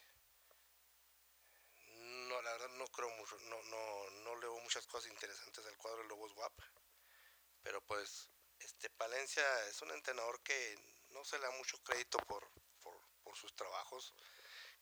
[2.29, 6.03] no, la verdad no creo mucho, no, no, no leo muchas cosas interesantes del cuadro
[6.03, 6.53] de Lobos WAP,
[7.63, 10.77] pero pues este Palencia es un entrenador que
[11.11, 12.51] no se le da mucho crédito por,
[12.83, 14.15] por, por sus trabajos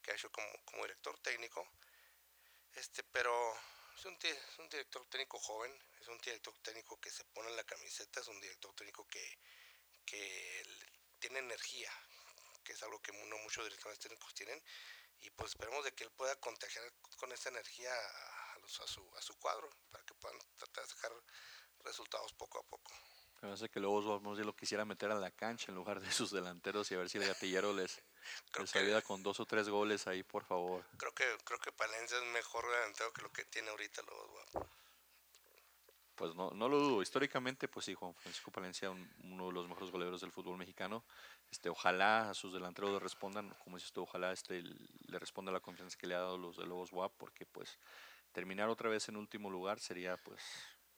[0.03, 1.69] que ha hecho como, como director técnico,
[2.75, 3.33] este, pero
[3.97, 7.57] es un, es un, director técnico joven, es un director técnico que se pone en
[7.57, 9.39] la camiseta, es un director técnico que,
[10.05, 10.63] que
[11.19, 11.91] tiene energía,
[12.63, 14.63] que es algo que no muchos directores técnicos tienen,
[15.21, 16.85] y pues esperemos de que él pueda contagiar
[17.17, 20.91] con esa energía a, los, a, su, a su cuadro para que puedan tratar de
[20.91, 21.13] sacar
[21.85, 22.93] resultados poco a poco.
[23.41, 26.31] Me parece que luego vamos lo quisiera meter a la cancha en lugar de sus
[26.31, 28.01] delanteros y a ver si el gatillero les,
[28.59, 30.85] les ayuda con dos o tres goles ahí, por favor.
[30.97, 34.69] Creo que creo que Palencia es mejor delantero que lo que tiene ahorita Lobos
[36.19, 37.01] Pues no, no lo dudo.
[37.01, 41.05] Históricamente, pues sí, Juan Francisco Palencia, uno de los mejores goleadores del fútbol mexicano.
[41.49, 45.97] Este, ojalá a sus delanteros respondan, como dices tú, ojalá este, le responda la confianza
[45.97, 47.79] que le ha dado los de Lobos WAP, porque pues
[48.33, 50.43] terminar otra vez en último lugar sería pues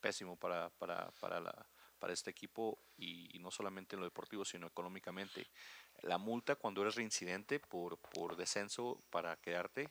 [0.01, 1.67] pésimo para, para, para, la,
[1.99, 5.47] para este equipo y, no solamente en lo deportivo, sino económicamente.
[6.01, 9.91] La multa cuando eres reincidente por, por descenso para quedarte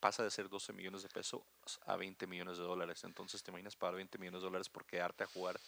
[0.00, 1.42] pasa de ser 12 millones de pesos
[1.86, 3.04] a 20 millones de dólares.
[3.04, 5.58] Entonces te imaginas pagar 20 millones de dólares por quedarte a jugar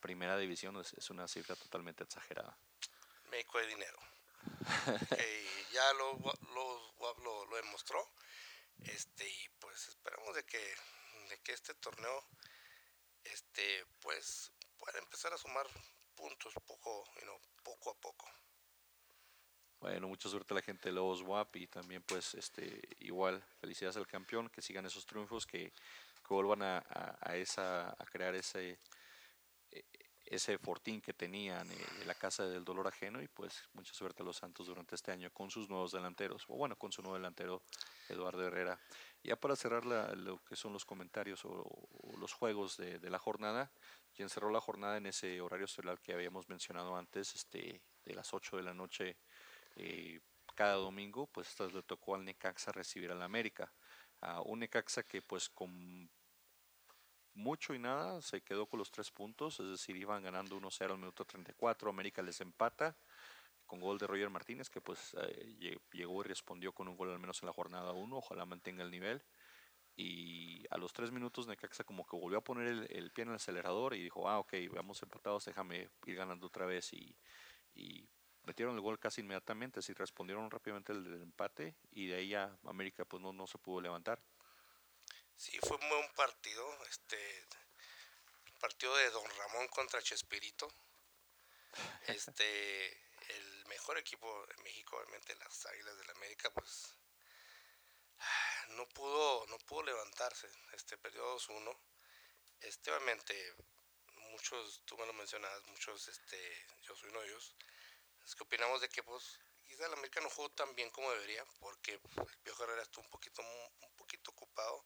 [0.00, 2.56] primera división, es, es una cifra totalmente exagerada.
[3.30, 3.98] México de dinero.
[5.72, 6.18] ya lo,
[6.54, 8.12] lo, lo, lo, demostró.
[8.84, 10.74] Este, y pues esperamos de que,
[11.28, 12.26] de que este torneo
[13.24, 15.66] este, pues, pueda empezar a sumar
[16.14, 17.04] puntos poco,
[17.62, 18.39] poco a poco.
[19.80, 23.96] Bueno, mucha suerte a la gente de Lobos WAP y también pues este igual felicidades
[23.96, 26.84] al campeón, que sigan esos triunfos, que, que vuelvan a,
[27.20, 28.78] a, esa, a crear ese
[30.30, 34.22] ese fortín que tenían eh, de la casa del dolor ajeno y pues mucha suerte
[34.22, 37.16] a los Santos durante este año con sus nuevos delanteros, o bueno, con su nuevo
[37.16, 37.62] delantero
[38.08, 38.78] Eduardo Herrera.
[39.24, 41.64] Ya para cerrar lo que son los comentarios o,
[42.18, 43.72] los juegos de, la jornada,
[44.14, 48.32] quien cerró la jornada en ese horario estelar que habíamos mencionado antes, este, de las
[48.32, 49.16] 8 de la noche
[49.76, 50.20] eh,
[50.54, 53.72] cada domingo, pues esta le tocó al Necaxa recibir al América.
[54.20, 56.10] A un Necaxa que pues con
[57.34, 60.98] mucho y nada se quedó con los tres puntos, es decir, iban ganando 1-0 al
[60.98, 62.96] minuto 34, América les empata
[63.66, 67.20] con gol de Roger Martínez, que pues eh, llegó y respondió con un gol al
[67.20, 69.22] menos en la jornada 1, ojalá mantenga el nivel.
[69.96, 73.36] Y a los tres minutos Necaxa como que volvió a poner el, pie en el
[73.36, 76.92] acelerador y dijo, ah, ok, vamos empatados, déjame ir ganando otra vez.
[76.92, 77.14] Y,
[77.74, 78.08] y
[78.44, 82.56] metieron el gol casi inmediatamente, así respondieron rápidamente el, el, empate y de ahí ya
[82.64, 84.22] América pues no, no se pudo levantar.
[85.36, 87.46] Sí, fue un buen partido, este
[88.60, 90.68] partido de Don Ramón contra Chespirito.
[92.08, 92.88] Este,
[93.28, 96.98] el mejor equipo de México, obviamente las Águilas del la América, pues
[98.70, 100.48] no pudo, no pudo levantarse.
[100.72, 101.78] Este perdió 2-1.
[102.60, 103.54] Este, obviamente,
[104.30, 107.56] muchos, tú me lo mencionabas, muchos, este, yo soy uno de ellos,
[108.24, 111.44] es que opinamos de que pues quizá el América no jugó tan bien como debería,
[111.60, 112.00] porque el
[112.42, 114.84] Piojo Herrera estuvo un poquito, un poquito ocupado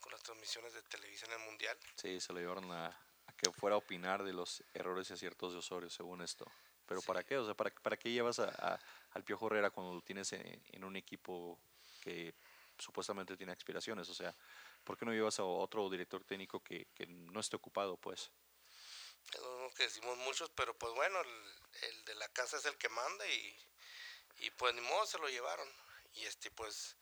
[0.00, 1.78] con las transmisiones de televisión en el Mundial.
[1.96, 2.96] Sí, se lo llevaron a,
[3.36, 6.50] que fuera a opinar de los errores y aciertos de Osorio, según esto.
[6.86, 7.36] Pero ¿para qué?
[7.36, 8.78] O sea, ¿para, para qué llevas a,
[9.10, 11.60] al Piojo Herrera cuando lo tienes en, un equipo
[12.00, 12.34] que
[12.78, 14.08] supuestamente tiene aspiraciones?
[14.08, 14.34] O sea,
[14.84, 18.30] ¿por qué no llevas a otro director técnico que, que no esté ocupado, pues?
[19.32, 22.88] Es lo que decimos muchos, pero pues bueno, el, de la casa es el que
[22.88, 23.56] manda y,
[24.38, 25.68] y pues ni modo se lo llevaron.
[26.14, 26.96] Y este pues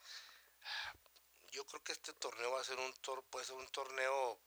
[1.53, 4.39] yo creo que este torneo va a ser un tor puede ser un torneo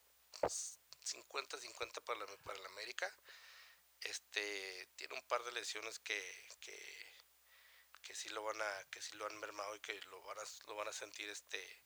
[0.41, 3.13] 50-50 para la, para la América.
[4.01, 7.09] Este tiene un par de lesiones que, que,
[8.01, 10.43] que sí lo van a que sí lo han mermado y que lo van a,
[10.67, 11.83] lo van a sentir este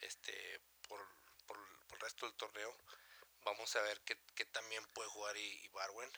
[0.00, 1.00] este por,
[1.46, 1.56] por,
[1.92, 2.76] el resto del torneo.
[3.44, 4.14] Vamos a ver qué,
[4.46, 6.10] también puede jugar y, Barwen.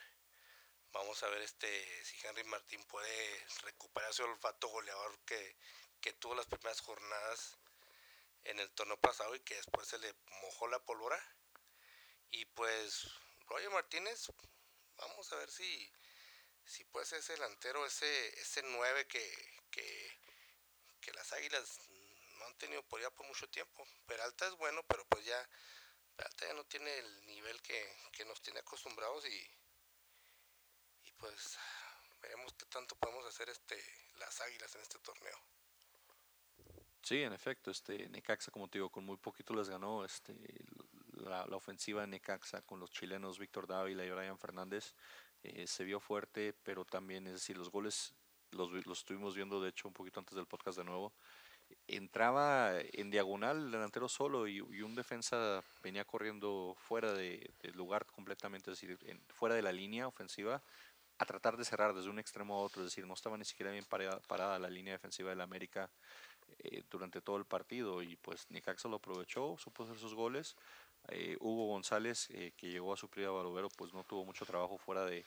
[0.91, 5.57] Vamos a ver este si Henry Martín puede recuperar su olfato goleador que,
[6.01, 7.57] que tuvo las primeras jornadas
[8.43, 11.19] en el torneo pasado y que después se le mojó la pólvora.
[12.29, 13.07] Y pues
[13.47, 14.27] Roger Martínez,
[14.97, 15.91] vamos a ver si,
[16.63, 20.19] si puede ser ese delantero, ese, ese 9 que, que,
[21.01, 21.79] que las águilas
[22.37, 23.85] no han tenido por ya por mucho tiempo.
[24.05, 25.49] Peralta es bueno, pero pues ya
[26.15, 29.49] Peralta ya no tiene el nivel que, que nos tiene acostumbrados y,
[31.03, 31.57] y pues
[32.21, 33.77] veremos qué tanto podemos hacer este
[34.17, 35.37] las águilas en este torneo.
[37.01, 40.33] Sí, en efecto, este Necaxa, como te digo, con muy poquito les ganó este,
[41.13, 44.95] la, ofensiva de Necaxa con los chilenos Víctor Dávila y Brian Fernández.
[45.43, 48.15] Eh, se vio fuerte, pero también, es decir, los goles
[48.49, 51.13] los, los estuvimos viendo, de hecho, un poquito antes del podcast de nuevo.
[51.87, 58.71] Entraba en diagonal el delantero solo y, un defensa venía corriendo fuera de, lugar completamente,
[58.71, 60.63] es decir, fuera de la línea ofensiva
[61.17, 63.71] a tratar de cerrar desde un extremo a otro, es decir, no estaba ni siquiera
[63.71, 65.89] bien parada, parada la línea defensiva del América
[66.59, 70.55] eh, durante todo el partido y pues Necaxa lo aprovechó, supo hacer sus goles.
[71.09, 74.77] Eh, Hugo González, eh, que llegó a suplir a Barovero, pues no tuvo mucho trabajo
[74.77, 75.23] fuera de,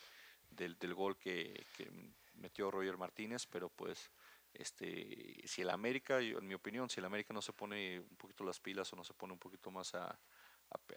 [0.51, 1.89] del, del gol que, que,
[2.35, 4.11] metió Roger Martínez, pero pues
[4.55, 8.45] este, si el América, en mi opinión, si el América no se pone un poquito
[8.45, 10.19] las pilas o no se pone un poquito más a,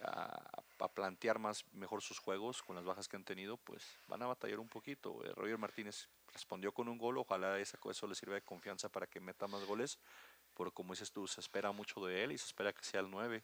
[0.03, 4.27] a, plantear más mejor sus juegos con las bajas que han tenido, pues van a
[4.27, 5.21] batallar un poquito.
[5.35, 9.19] Roger Martínez respondió con un gol, ojalá esa, eso le sirva de confianza para que
[9.19, 9.99] meta más goles,
[10.53, 13.09] porque como dices tú, se espera mucho de él y se espera que sea el
[13.09, 13.43] 9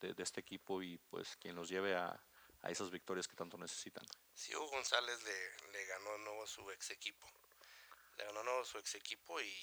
[0.00, 2.22] de, este equipo y pues quien los lleve a,
[2.62, 4.04] a, esas victorias que tanto necesitan.
[4.34, 7.26] Sí, Hugo González le, ganó nuevo a su ex equipo,
[8.16, 9.56] le ganó a su ex equipo y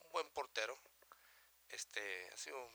[0.00, 0.78] un buen portero.
[1.68, 2.70] Este, ha sido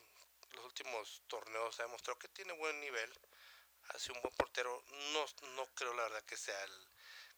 [0.54, 3.10] los últimos torneos ha demostrado que tiene buen nivel,
[3.90, 4.82] ha sido un buen portero.
[5.12, 6.88] No, no creo la verdad que sea el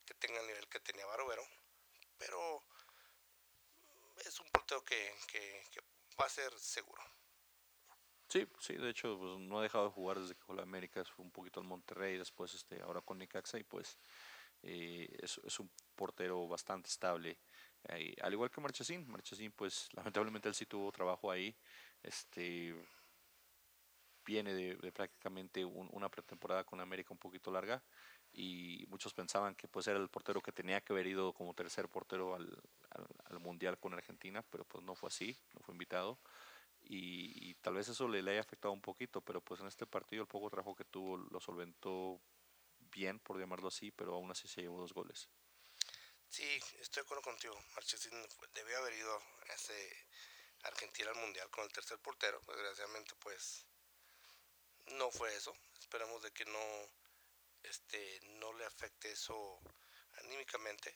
[0.05, 1.43] que tenga el nivel que tenía Barovero,
[2.19, 2.63] pero
[4.25, 5.63] es un portero que, que,
[6.21, 7.03] va a ser seguro.
[8.29, 11.05] Sí, sí, de hecho pues, no ha dejado de jugar desde que jugó la América,
[11.05, 13.99] fue un poquito al Monterrey, después este, ahora con Necaxa y pues
[14.63, 17.39] eh, es, es, un portero bastante estable.
[17.89, 21.55] Al igual que Marchesín, Marchesín pues lamentablemente él sí tuvo trabajo ahí,
[22.03, 22.75] este
[24.25, 27.83] viene de, prácticamente una pretemporada con América un poquito larga
[28.33, 31.89] y muchos pensaban que pues era el portero que tenía que haber ido como tercer
[31.89, 32.49] portero al,
[33.25, 36.19] al, Mundial con Argentina, pero pues no fue así, no fue invitado.
[36.83, 40.23] Y, tal vez eso le, le, haya afectado un poquito, pero pues en este partido
[40.23, 42.21] el poco trabajo que tuvo lo solventó
[42.93, 45.29] bien, por llamarlo así, pero aún así se llevó dos goles.
[46.31, 47.61] Sí, estoy de acuerdo contigo.
[47.75, 48.13] Marchesín
[48.55, 50.07] debió haber ido a ese
[50.63, 52.41] Argentina al Mundial con el tercer portero.
[52.47, 53.67] Desgraciadamente, pues,
[54.87, 55.53] no fue eso.
[55.81, 56.89] Esperamos de que no,
[57.65, 59.61] este, no le afecte eso
[60.19, 60.95] anímicamente.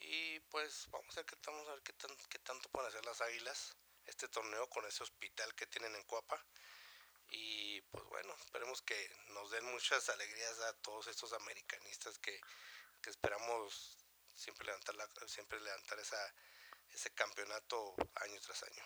[0.00, 3.04] Y pues vamos a ver qué, vamos a ver qué, tan, qué tanto pueden hacer
[3.04, 6.42] las águilas este torneo con ese hospital que tienen en Cuapa.
[7.28, 12.40] Y pues bueno, esperemos que nos den muchas alegrías a todos estos americanistas que,
[13.00, 13.98] que esperamos
[14.34, 16.18] siempre levantar, la, siempre levantar esa,
[16.92, 18.82] ese campeonato año tras año.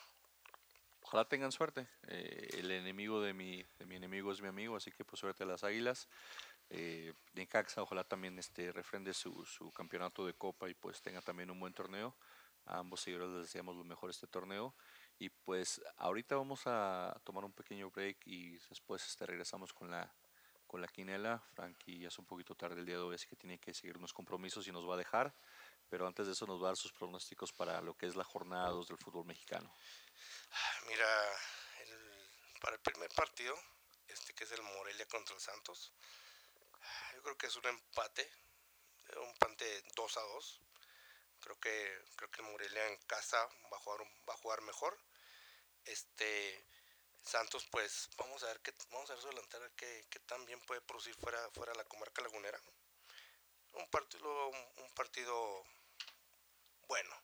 [1.03, 1.89] Ojalá tengan suerte.
[2.09, 5.43] Eh, el enemigo de mi, de mi enemigo es mi amigo, así que pues suerte
[5.43, 6.09] a las águilas.
[6.71, 7.13] Eh,
[7.49, 11.61] Caxa ojalá también este, refrende su, su, campeonato de copa y pues tenga también un
[11.61, 12.17] buen torneo.
[12.65, 14.75] A ambos seguidores les deseamos lo mejor este torneo.
[15.19, 20.15] Y pues ahorita vamos a tomar un pequeño break y después este, regresamos con la,
[20.73, 21.39] con la quinela.
[21.55, 23.99] Frankie ya es un poquito tarde el día de hoy, así que tiene que seguir
[23.99, 25.35] unos compromisos y nos va a dejar.
[25.91, 28.25] Pero antes de eso nos va a dar sus pronósticos para lo que es la
[28.25, 29.71] jornada 2 del fútbol mexicano.
[30.89, 31.07] Mira,
[31.81, 33.55] el, para el primer partido,
[34.09, 35.93] este que es el Morelia contra el Santos,
[37.13, 38.27] yo creo que es un empate,
[39.17, 40.61] un empate 2 a 2.
[41.41, 44.99] Creo que, creo que el Morelia en casa va a jugar, va a jugar mejor
[45.85, 46.65] este
[47.23, 50.61] Santos, pues vamos a ver qué, vamos a ver su delantera qué, qué tan bien
[50.63, 52.61] puede producir fuera, fuera de la comarca lagunera.
[53.73, 55.65] Un partido, un, partido
[56.89, 57.17] bueno.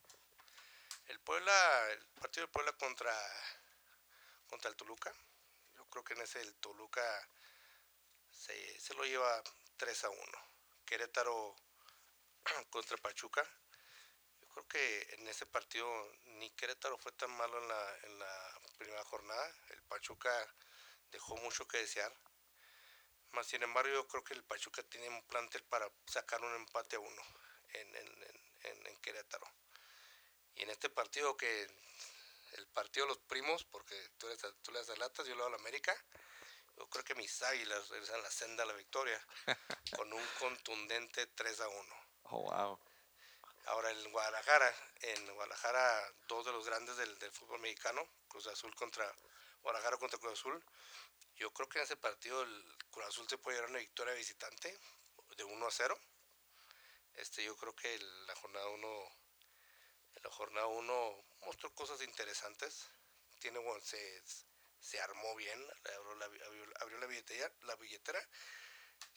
[1.07, 3.15] El Puebla, el partido del Puebla contra,
[4.47, 5.13] contra el Toluca,
[5.77, 7.29] yo creo que en ese el Toluca
[8.31, 9.43] se, se lo lleva
[9.77, 10.21] 3 a 1.
[10.87, 11.57] Querétaro
[12.71, 13.45] contra Pachuca,
[14.49, 15.87] creo que en ese partido
[16.25, 19.55] ni Querétaro fue tan malo en la, en la primera jornada.
[19.71, 20.31] El Pachuca
[21.11, 22.13] dejó mucho que desear.
[23.33, 26.97] Más sin embargo, yo creo que el Pachuca tiene un plantel para sacar un empate
[26.97, 27.23] a uno
[27.75, 29.47] en, en, en, Querétaro.
[30.55, 31.67] Y en este partido que
[32.53, 35.43] el partido de los primos, porque tú, eres, tú le das a Latas, yo le
[35.43, 35.95] doy a la América,
[36.77, 39.21] yo creo que mis águilas regresan la senda a la victoria
[39.97, 41.95] con un contundente 3 a 1.
[42.31, 42.81] Oh, wow.
[43.69, 49.05] Ahora en Guadalajara, en Guadalajara, dos de los grandes del, fútbol mexicano, Cruz Azul contra
[49.61, 50.65] Guadalajara contra Cruz Azul.
[51.35, 54.75] Yo creo que en ese partido el Cruz Azul se puede llevar una victoria visitante
[55.37, 55.99] de 1 a 0.
[57.17, 59.13] Este, yo creo que la jornada 1
[60.23, 62.89] la jornada 1 mostró cosas interesantes.
[63.39, 64.23] Tiene se,
[64.81, 65.63] se armó bien,
[65.95, 66.25] abrió la,
[66.81, 68.21] abrió la billetera, la billetera.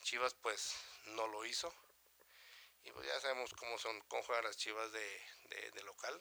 [0.01, 0.73] Chivas pues
[1.05, 1.73] no lo hizo
[2.83, 6.19] y pues ya sabemos cómo son, cómo juegan las chivas de, de, local.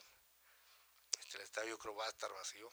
[1.19, 2.71] Este, el estadio creo va a estar vacío,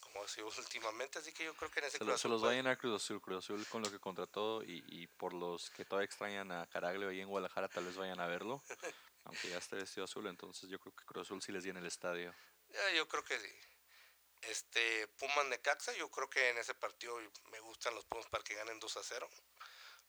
[0.00, 2.50] como ha sido últimamente, así que yo creo que en ese Se, se los va
[2.50, 5.84] a llenar Cruz Azul, Cruz Azul con lo que contrató y, y por los que
[5.84, 8.62] todavía extrañan a Caraglio ahí en Guadalajara tal vez vayan a verlo,
[9.24, 11.86] aunque ya esté vestido azul, entonces yo creo que Cruz Azul sí les llena el
[11.86, 12.34] estadio.
[12.68, 13.52] Ya, yo creo que sí.
[14.42, 17.18] Este, Pumas de Caxa, yo creo que en ese partido
[17.50, 19.28] me gustan los Pumas para que ganen 2 a 0.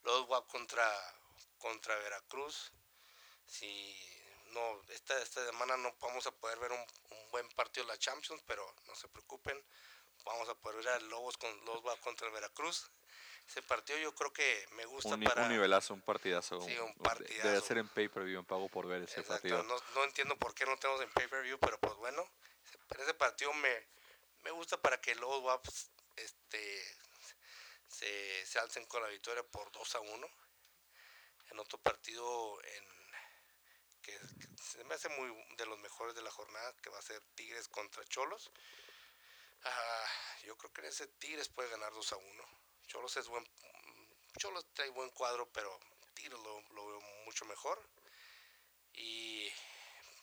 [0.04, 0.86] Los va contra
[1.58, 2.72] contra Veracruz.
[3.46, 3.96] Si
[4.52, 6.86] no, esta, esta semana no vamos a poder ver un,
[7.32, 9.62] buen partido de la Champions, pero no se preocupen,
[10.24, 12.90] vamos a poder ver a Lobos con Lobos contra Veracruz.
[13.48, 15.44] Ese partido yo creo que me gusta un, para...
[15.44, 16.60] Un nivelazo, un partidazo.
[16.62, 17.48] Sí, un partidazo.
[17.48, 19.64] Debe ser en pay-per-view, en pago por ver ese partido.
[19.64, 22.30] No, no, entiendo por qué no tenemos en pay-per-view, pero pues bueno,
[22.98, 23.88] ese partido me,
[24.44, 25.62] me gusta para que Lobos
[26.16, 26.98] este,
[27.88, 30.47] se, se alcen con la victoria por 2 a 1
[31.52, 32.86] en otro partido en,
[34.02, 34.20] que,
[34.62, 37.68] se me hace muy de los mejores de la jornada, que va a ser Tigres
[37.68, 38.52] contra Cholos.
[39.64, 40.06] Ah,
[40.44, 42.44] yo creo que en ese Tigres puede ganar 2 a 1.
[42.88, 43.46] Cholos es buen
[44.38, 45.80] Cholos trae buen cuadro, pero
[46.14, 47.82] Tigres lo, lo veo mucho mejor.
[48.94, 49.48] Y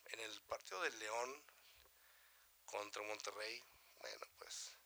[0.07, 1.45] en el partido del León
[2.65, 3.63] contra Monterrey,
[4.01, 4.77] bueno, pues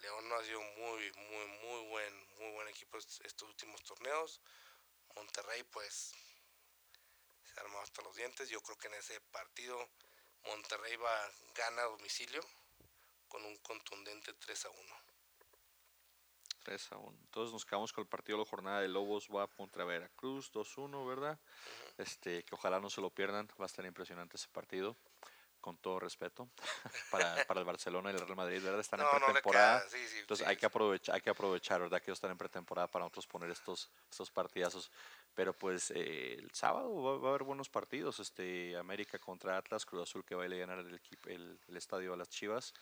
[0.00, 4.40] León no ha sido muy, muy, muy buen, muy buen equipo estos últimos torneos.
[5.16, 6.14] Monterrey pues
[7.44, 8.48] se armó hasta los dientes.
[8.48, 9.78] Yo creo que en ese partido
[10.44, 12.42] Monterrey va gana a domicilio
[13.28, 14.80] con un contundente 3 a 1.
[16.64, 17.18] 3 a 1.
[17.24, 21.06] Entonces nos quedamos con el partido de la jornada de Lobos va contra Veracruz 2-1,
[21.06, 21.38] ¿verdad?
[21.96, 24.96] Este que ojalá no se lo pierdan, va a estar impresionante ese partido
[25.68, 26.48] con todo respeto,
[27.12, 28.80] para, para el Barcelona y el Real Madrid, ¿verdad?
[28.80, 29.82] Están en pretemporada.
[30.18, 31.98] entonces hay que aprovechar, hay que aprovechar, ¿verdad?
[31.98, 34.90] Que ellos están en pretemporada para nosotros poner estos, estos partidazos.
[35.34, 38.18] Pero pues eh, el sábado va, a haber buenos partidos.
[38.18, 41.76] Este, América contra Atlas, Cruz Azul que va a ir a ganar el, el, el
[41.76, 42.72] estadio a las Chivas.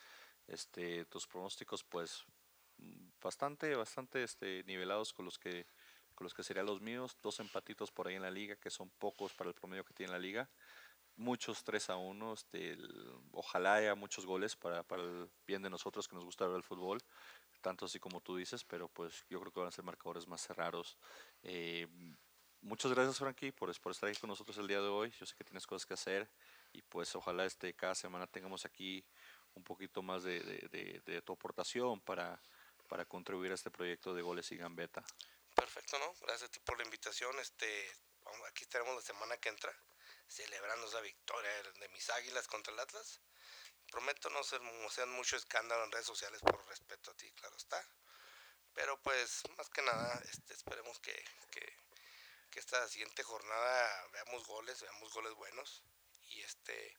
[0.46, 2.24] Este, tus pronósticos, pues,
[3.20, 5.66] bastante, bastante este, nivelados con los que
[6.14, 8.88] con los que serían los míos, dos empatitos por ahí en la liga, que son
[8.88, 10.48] pocos para el promedio que tiene la liga,
[11.16, 12.76] muchos 3 a 1, este,
[13.32, 16.62] ojalá haya muchos goles para, para, el bien de nosotros que nos gusta ver el
[16.62, 17.02] fútbol,
[17.60, 20.42] tanto así como tú dices, pero pues yo creo que van a ser marcadores más
[20.42, 20.98] cerrados.
[21.42, 21.88] Eh,
[22.60, 25.34] muchas gracias Frankie por, por estar aquí con nosotros el día de hoy, yo sé
[25.36, 26.30] que tienes cosas que hacer
[26.72, 29.04] y pues ojalá este, cada semana tengamos aquí
[29.54, 32.40] un poquito más de, de, de, tu aportación para,
[32.88, 35.02] para contribuir a este proyecto de goles y gambeta.
[35.54, 36.12] Perfecto, ¿no?
[36.20, 37.34] Gracias a ti por la invitación.
[37.38, 37.66] Este,
[38.50, 39.72] aquí estaremos la semana que entra
[40.28, 43.20] celebrando esa victoria de mis águilas contra el Atlas.
[43.90, 47.88] Prometo no ser, no mucho escándalo en redes sociales por respeto a ti, claro está.
[48.74, 51.14] Pero pues más que nada este, esperemos que,
[51.50, 51.76] que,
[52.56, 55.84] esta siguiente jornada veamos goles, veamos goles buenos.
[56.22, 56.96] Y este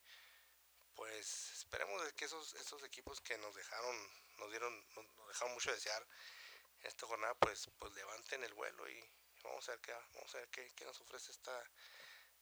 [0.93, 3.95] pues esperemos que esos, esos equipos que nos dejaron,
[4.38, 6.07] nos dieron, nos dejaron mucho desear
[6.80, 8.99] en esta jornada, pues, pues levanten el vuelo y
[9.43, 11.63] vamos a ver qué, vamos a ver qué nos ofrece esta,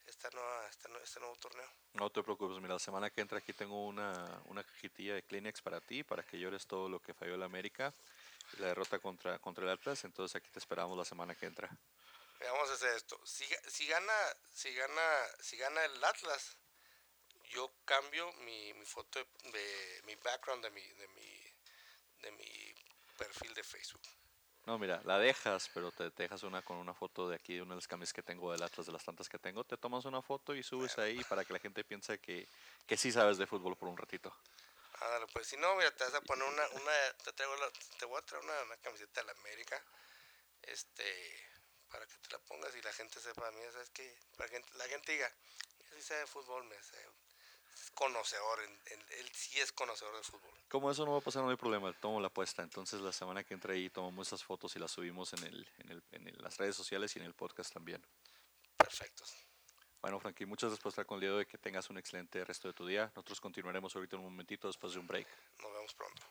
[0.06, 1.70] esta nueva, esta, este nuevo torneo.
[1.94, 5.82] No te preocupes, mira, la semana que entra aquí tengo una, una de Kleenex para
[5.82, 7.94] ti, para que llores todo lo que falló el América,
[8.60, 11.70] la derrota contra, contra el Atlas, entonces aquí te esperamos la semana que entra.
[12.40, 13.20] Vamos a hacer esto.
[13.26, 14.14] Si, si gana,
[14.54, 15.02] si gana,
[15.40, 16.58] si gana el Atlas,
[17.50, 19.20] yo cambio mi, mi foto
[19.52, 21.54] de, mi background de mi, de mi,
[22.22, 22.76] de mi
[23.18, 24.04] perfil de Facebook.
[24.66, 27.76] No, mira, la dejas, pero te, dejas una con una foto de aquí, de una
[27.76, 29.64] de las camisas que tengo del Atlas, de las tantas que tengo.
[29.64, 32.48] Te tomas una foto y subes ahí para que la gente piense que,
[32.88, 34.36] que sí sabes de fútbol por un ratito.
[35.02, 36.92] Ah, pues si no, mira, te vas a poner una, una
[37.24, 37.54] te, traigo
[38.00, 39.84] te voy a traer una, una, camiseta de la América,
[40.64, 41.50] este,
[41.92, 44.18] para que te la pongas y la gente sepa, mira, ¿sabes qué?
[44.36, 45.32] Para que la gente diga,
[45.94, 47.08] si sabe de fútbol, me sabe
[47.94, 50.52] conocedor, él sí es conocedor del fútbol.
[50.70, 52.64] Como eso no va a pasar, no hay problema, tomo la apuesta.
[52.64, 55.92] Entonces la semana que entra ahí tomamos esas fotos y las subimos en, el, en,
[55.92, 58.02] el, en las redes sociales y en el podcast también.
[58.78, 59.24] Perfecto.
[60.02, 61.46] Bueno, Frankie, muchas gracias por estar con el día de hoy.
[61.46, 63.06] Que tengas un excelente resto de tu día.
[63.16, 65.28] Nosotros continuaremos ahorita en un momentito después de un break.
[65.62, 66.24] Nos vemos pronto.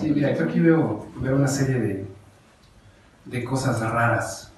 [0.00, 2.06] Sí, mira, yo aquí veo, veo una serie de,
[3.24, 4.52] de cosas raras.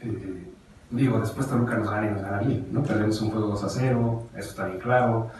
[0.00, 0.44] Eh,
[0.90, 2.82] Digo, después Toluca nos gana y nos gana bien, ¿no?
[2.82, 5.30] Perdemos un juego 2 a 0, eso está bien claro.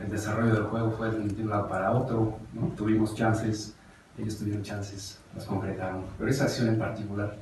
[0.00, 2.66] El desarrollo del juego fue de un lado para otro, ¿no?
[2.76, 3.74] Tuvimos chances,
[4.18, 6.02] ellos tuvieron chances, las concretaron.
[6.18, 7.36] Pero esa acción en particular,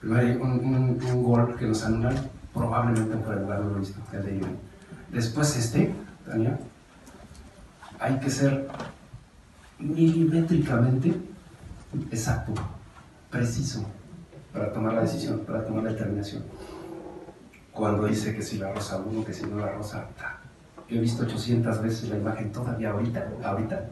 [0.00, 2.14] primero un, un, gol que nos anulan,
[2.52, 4.56] probablemente por el lugar, no lo visto, el de Iván.
[5.10, 5.94] Después este,
[6.26, 6.58] Tania,
[7.98, 8.68] hay que ser
[9.78, 11.14] milimétricamente
[12.10, 12.52] exacto,
[13.30, 13.86] preciso
[14.52, 16.42] para tomar la decisión, para tomar la determinación.
[17.72, 20.06] Cuando dice que si la rosa uno, que si no la rosa,
[20.88, 23.88] yo he visto 800 veces la imagen todavía ahorita,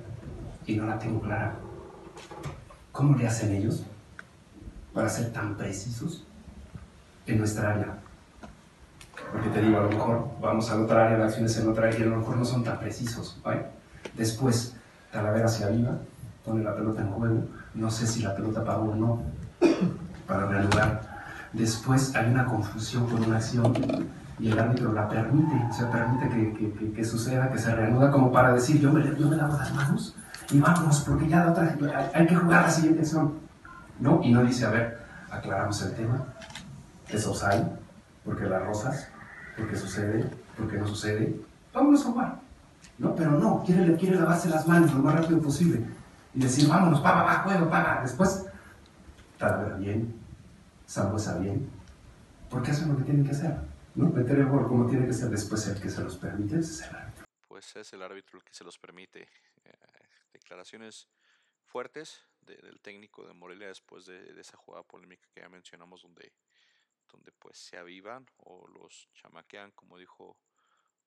[0.67, 1.55] y no la tengo clara.
[2.91, 3.85] ¿Cómo le hacen ellos
[4.93, 6.25] para ser tan precisos
[7.27, 7.99] en nuestra área?
[9.31, 12.01] Porque te digo, a lo mejor vamos a otra área de acciones en otra área
[12.01, 13.39] y a lo mejor no son tan precisos.
[13.45, 13.67] ¿vale?
[14.15, 14.75] Después,
[15.13, 15.99] Talavera hacia arriba,
[16.45, 17.45] pone la pelota en juego,
[17.75, 19.23] no sé si la pelota pagó o no,
[20.27, 21.01] para reanudar.
[21.53, 23.75] Después hay una confusión con una acción
[24.39, 28.31] y el árbitro la permite, o sea, permite que, que, suceda, que se reanuda como
[28.31, 30.15] para decir, yo me, yo me lavo las manos
[30.51, 33.47] y vamos, porque ya otra, hay, hay, que jugar la siguiente acción.
[33.99, 34.21] ¿No?
[34.23, 34.99] Y no dice, a ver,
[35.31, 36.23] aclaramos el tema,
[37.09, 37.67] es hay
[38.25, 39.09] porque las rosas,
[39.57, 41.41] porque sucede, porque no sucede,
[41.73, 42.41] vámonos a jugar.
[42.99, 43.15] ¿No?
[43.15, 45.83] Pero no, quiere, quiere lavarse las manos lo más rápido posible
[46.35, 48.01] y decir, vámonos, pa, va, juego, paga.
[48.03, 48.46] Después
[49.39, 50.15] Talavera bien,
[50.89, 51.71] Zambuesa bien,
[52.49, 53.57] porque hacen lo que tienen que hacer,
[53.95, 54.09] ¿no?
[54.09, 56.95] Meter el gol como tiene que ser después el que se los permite es el
[56.95, 57.25] árbitro.
[57.49, 59.23] Pues es el árbitro el que se los permite.
[59.65, 59.73] Eh,
[60.33, 61.09] declaraciones
[61.65, 66.33] fuertes del técnico de Morelia después de, esa jugada polémica que ya mencionamos donde,
[67.11, 70.37] donde pues se avivan o los chamaquean como dijo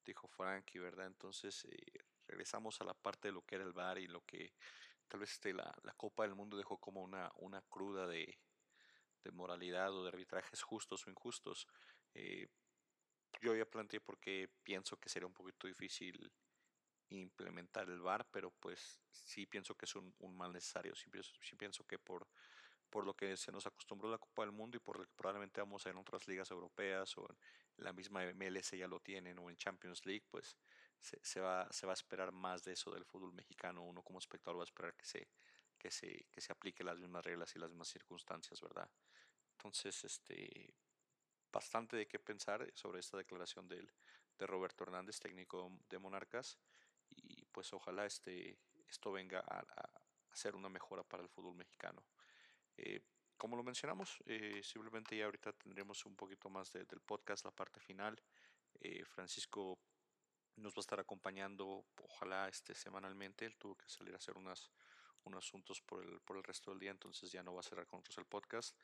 [0.06, 1.08] dijo Frankie, ¿verdad?
[1.08, 4.54] Entonces eh, regresamos a la parte de lo que era el bar y lo que
[5.10, 8.40] tal vez este, la, la, Copa del Mundo dejó como una, una cruda de,
[9.24, 11.68] de moralidad o de arbitrajes justos o injustos.
[12.14, 12.48] Eh,
[13.42, 16.32] yo ya planteé porque pienso que sería un poquito difícil
[17.10, 20.96] implementar el VAR, pero pues sí pienso que es un, un mal necesario.
[20.96, 22.28] Sí pienso, sí pienso que por,
[22.90, 25.62] por lo que se nos acostumbró la Copa del Mundo y por lo que probablemente
[25.62, 27.28] vamos a ver en otras ligas europeas o
[27.78, 30.58] en la misma MLS ya lo tienen o en Champions League, pues
[31.02, 33.84] se, va, se va a esperar más de eso del fútbol mexicano.
[33.84, 35.28] Uno como espectador va a esperar que se,
[35.78, 38.90] que se, que se aplique las mismas reglas y las mismas circunstancias, ¿verdad?
[39.52, 40.74] Entonces, este,
[41.52, 43.92] bastante de qué pensar sobre esta declaración del,
[44.38, 46.58] de Roberto Hernández, técnico de Monarcas,
[47.10, 49.90] y pues ojalá este, esto venga a, a,
[50.32, 52.06] ser una mejora para el fútbol mexicano.
[52.78, 53.02] Eh,
[53.36, 57.80] como lo mencionamos, eh, simplemente ya ahorita tendremos un poquito más del podcast, la parte
[57.80, 58.22] final.
[59.06, 59.78] Francisco
[60.56, 63.46] nos va a estar acompañando, ojalá este, semanalmente.
[63.46, 64.72] Él tuvo que salir a hacer unas,
[65.24, 67.88] unos asuntos por el, por el resto del día, entonces ya no va a cerrar
[67.88, 68.76] con nosotros el podcast.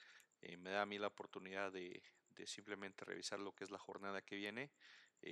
[0.58, 4.22] me da a mí la oportunidad de, de, simplemente revisar lo que es la jornada
[4.22, 4.72] que viene,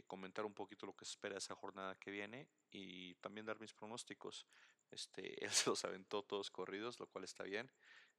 [0.08, 3.60] comentar un poquito lo que se espera de esa jornada que viene y también dar
[3.60, 4.48] mis pronósticos.
[4.92, 7.72] Este, él se los aventó todos corridos, lo cual está bien,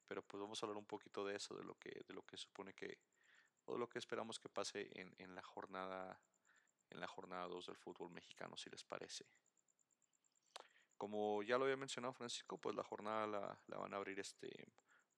[0.06, 2.36] pero pues vamos a hablar un poquito de eso, de lo que, de lo que
[2.36, 2.98] supone que,
[3.64, 6.20] o lo que esperamos que pase en, en la jornada
[6.90, 9.26] en la jornada 2 del fútbol mexicano, si les parece.
[10.96, 14.72] Como ya lo había mencionado Francisco, pues la jornada la, la van a abrir este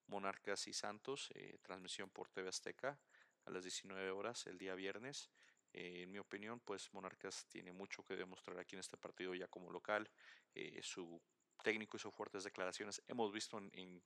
[0.08, 2.98] Monarcas y Santos, eh, transmisión por TV Azteca
[3.44, 5.30] a las 19 horas el día viernes.
[5.72, 9.48] Eh, en mi opinión, pues Monarcas tiene mucho que demostrar aquí en este partido ya
[9.48, 10.08] como local.
[10.54, 11.20] Eh, su
[11.62, 13.02] técnico hizo fuertes declaraciones.
[13.08, 14.02] Hemos visto en,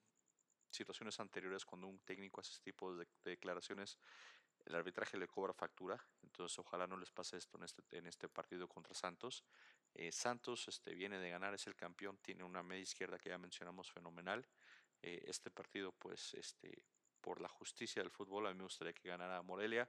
[0.71, 3.99] situaciones anteriores cuando un técnico hace este tipo de, declaraciones,
[4.65, 6.03] el arbitraje le cobra factura.
[6.23, 9.45] Entonces, ojalá no les pase esto en este, en este partido contra Santos.
[9.95, 13.39] Eh, Santos este, viene de ganar, es el campeón, tiene una media izquierda que ya
[13.39, 14.47] mencionamos fenomenal.
[15.03, 16.85] este partido, pues, este,
[17.21, 19.89] por la justicia del fútbol, a mí me gustaría que ganara Morelia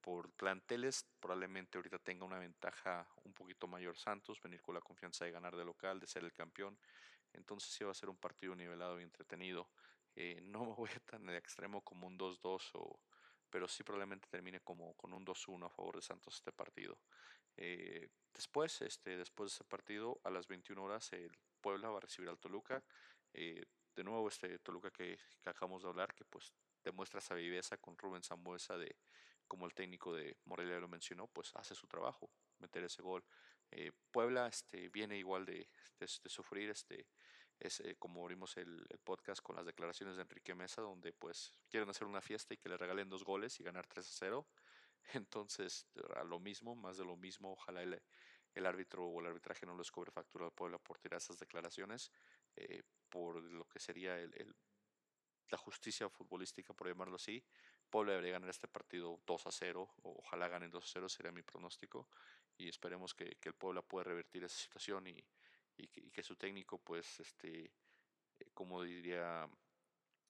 [0.00, 5.24] por planteles, probablemente ahorita tenga una ventaja un poquito mayor Santos, venir con la confianza
[5.24, 6.78] de ganar de local, de ser el campeón.
[7.32, 9.68] Entonces sí va a ser un partido nivelado y entretenido.
[10.14, 12.98] Eh, no me voy a tan de extremo como un 2-2, o,
[13.50, 16.98] pero sí probablemente termine como con un 2-1 a favor de Santos este partido.
[17.56, 22.02] Eh, después, este, después de ese partido, a las 21 horas, el Puebla va a
[22.02, 22.82] recibir al Toluca.
[23.32, 26.52] Eh, de nuevo, este Toluca que, que acabamos de hablar, que pues
[26.84, 28.96] demuestra esa viveza con Rubén Zambuesa de
[29.48, 33.24] como el técnico de Morelia lo mencionó, pues hace su trabajo, meter ese gol.
[33.70, 35.68] Eh, Puebla este, viene igual de,
[35.98, 37.06] de, sufrir, este,
[37.58, 41.88] es, eh, como abrimos el, podcast con las declaraciones de Enrique Mesa, donde pues quieren
[41.88, 44.46] hacer una fiesta y que le regalen dos goles y ganar 3 a 0.
[45.14, 45.86] Entonces,
[46.16, 48.00] a lo mismo, más de lo mismo, ojalá el,
[48.54, 52.12] el árbitro o el arbitraje no les cobre factura al Puebla por tirar esas declaraciones,
[52.56, 54.54] eh, por lo que sería el
[55.50, 57.42] la justicia futbolística, por llamarlo así.
[57.90, 61.32] Puebla debería ganar este partido 2 a 0, o ojalá ganen 2 a 0, sería
[61.32, 62.08] mi pronóstico.
[62.56, 65.24] Y esperemos que, que el Puebla pueda revertir esa situación y,
[65.78, 67.64] y, que, su técnico, pues, este,
[68.38, 69.48] eh, como diría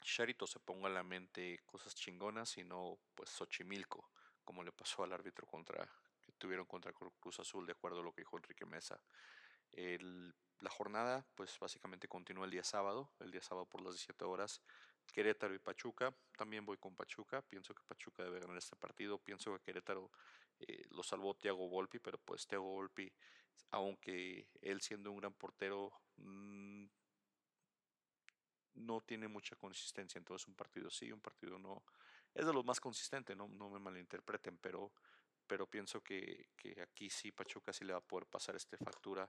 [0.02, 4.10] Sherito, se ponga en la mente cosas chingonas y no, pues, Xochimilco,
[4.44, 5.88] como le pasó al árbitro contra
[6.20, 9.00] que tuvieron contra Cruz Azul, de acuerdo a lo que dijo Enrique Mesa.
[9.72, 14.24] El, la jornada, pues básicamente continúa el día sábado, el día sábado por las 17
[14.24, 14.62] horas,
[15.12, 16.14] Querétaro y Pachuca.
[16.36, 17.42] También voy con Pachuca.
[17.42, 19.18] Pienso que Pachuca debe ganar este partido.
[19.18, 20.10] Pienso que Querétaro
[20.60, 23.12] eh, lo salvó Thiago Volpi, pero pues Thiago Volpi,
[23.70, 26.86] aunque él siendo un gran portero, mm,
[28.74, 30.18] no tiene mucha consistencia.
[30.18, 31.84] Entonces un partido sí, un partido no.
[32.34, 34.92] Es de los más consistentes, no, me malinterpreten, pero,
[35.46, 39.28] pero pienso que, que aquí sí Pachuca sí le va a poder pasar esta factura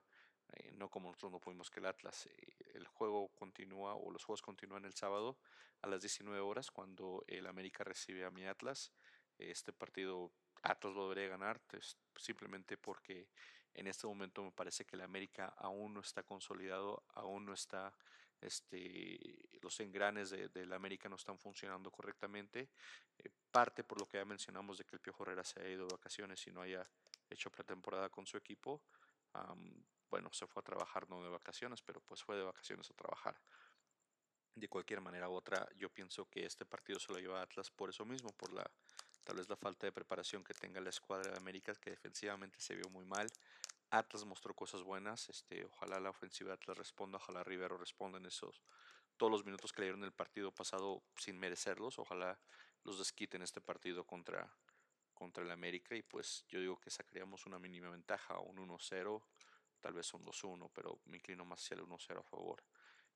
[0.54, 2.26] eh, no como nosotros no pudimos que el Atlas.
[2.28, 5.38] Eh, el juego continúa o los juegos continúan el sábado
[5.82, 8.92] a las 19 horas cuando el América recibe a mi Atlas.
[9.38, 10.32] Este partido
[10.64, 11.62] Atlas lo debería ganar
[12.16, 13.30] simplemente porque
[13.80, 17.94] en este momento me parece que el América aún no está consolidado, aún no está,
[18.42, 19.20] este,
[19.62, 22.70] los engranes de, la América no están funcionando correctamente.
[23.18, 25.88] Eh, parte por lo que ya mencionamos de que el Piojo Herrera se ha ido
[25.88, 26.88] de vacaciones y no haya
[27.30, 28.82] hecho pretemporada con su equipo
[30.10, 33.40] bueno, se fue a trabajar, no de vacaciones, pero pues fue de vacaciones a trabajar.
[34.56, 37.70] De cualquier manera u otra, yo pienso que este partido se lo lleva a Atlas
[37.70, 38.70] por eso mismo, por la
[39.24, 42.76] tal vez la falta de preparación que tenga la escuadra de América, que defensivamente se
[42.76, 43.28] vio muy mal.
[43.92, 48.26] Atlas mostró cosas buenas, este, ojalá la ofensiva de Atlas responda, ojalá Rivero responda en
[48.26, 48.62] esos
[49.18, 52.40] todos los minutos que le dieron el partido pasado sin merecerlos, ojalá
[52.84, 54.50] los desquiten este partido contra,
[55.14, 59.22] contra el América y pues yo digo que sacaríamos una mínima ventaja, un 1-0
[59.80, 62.64] tal vez un 2-1, pero me inclino más hacia el 1-0 a favor.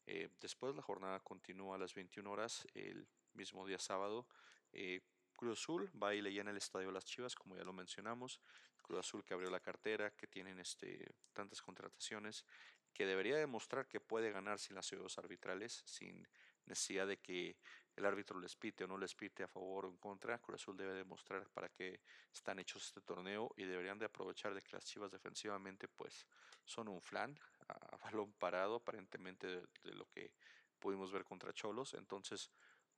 [0.05, 4.27] Eh, después la jornada continúa a las 21 horas, el mismo día sábado.
[4.71, 5.01] Eh,
[5.35, 8.41] Cruz Azul va y le llena el estadio Las Chivas, como ya lo mencionamos.
[8.83, 12.45] Cruz Azul que abrió la cartera, que tienen este, tantas contrataciones,
[12.93, 16.27] que debería demostrar que puede ganar sin las ciudades arbitrales, sin
[16.65, 17.57] necesidad de que
[17.95, 20.39] el árbitro les pite o no les pite a favor o en contra.
[20.39, 24.61] Cruz Azul debe demostrar para qué están hechos este torneo y deberían de aprovechar de
[24.61, 26.25] que las Chivas defensivamente pues
[26.63, 30.31] son un flan a, balón parado aparentemente de, lo que
[30.79, 31.93] pudimos ver contra Cholos.
[31.93, 32.51] Entonces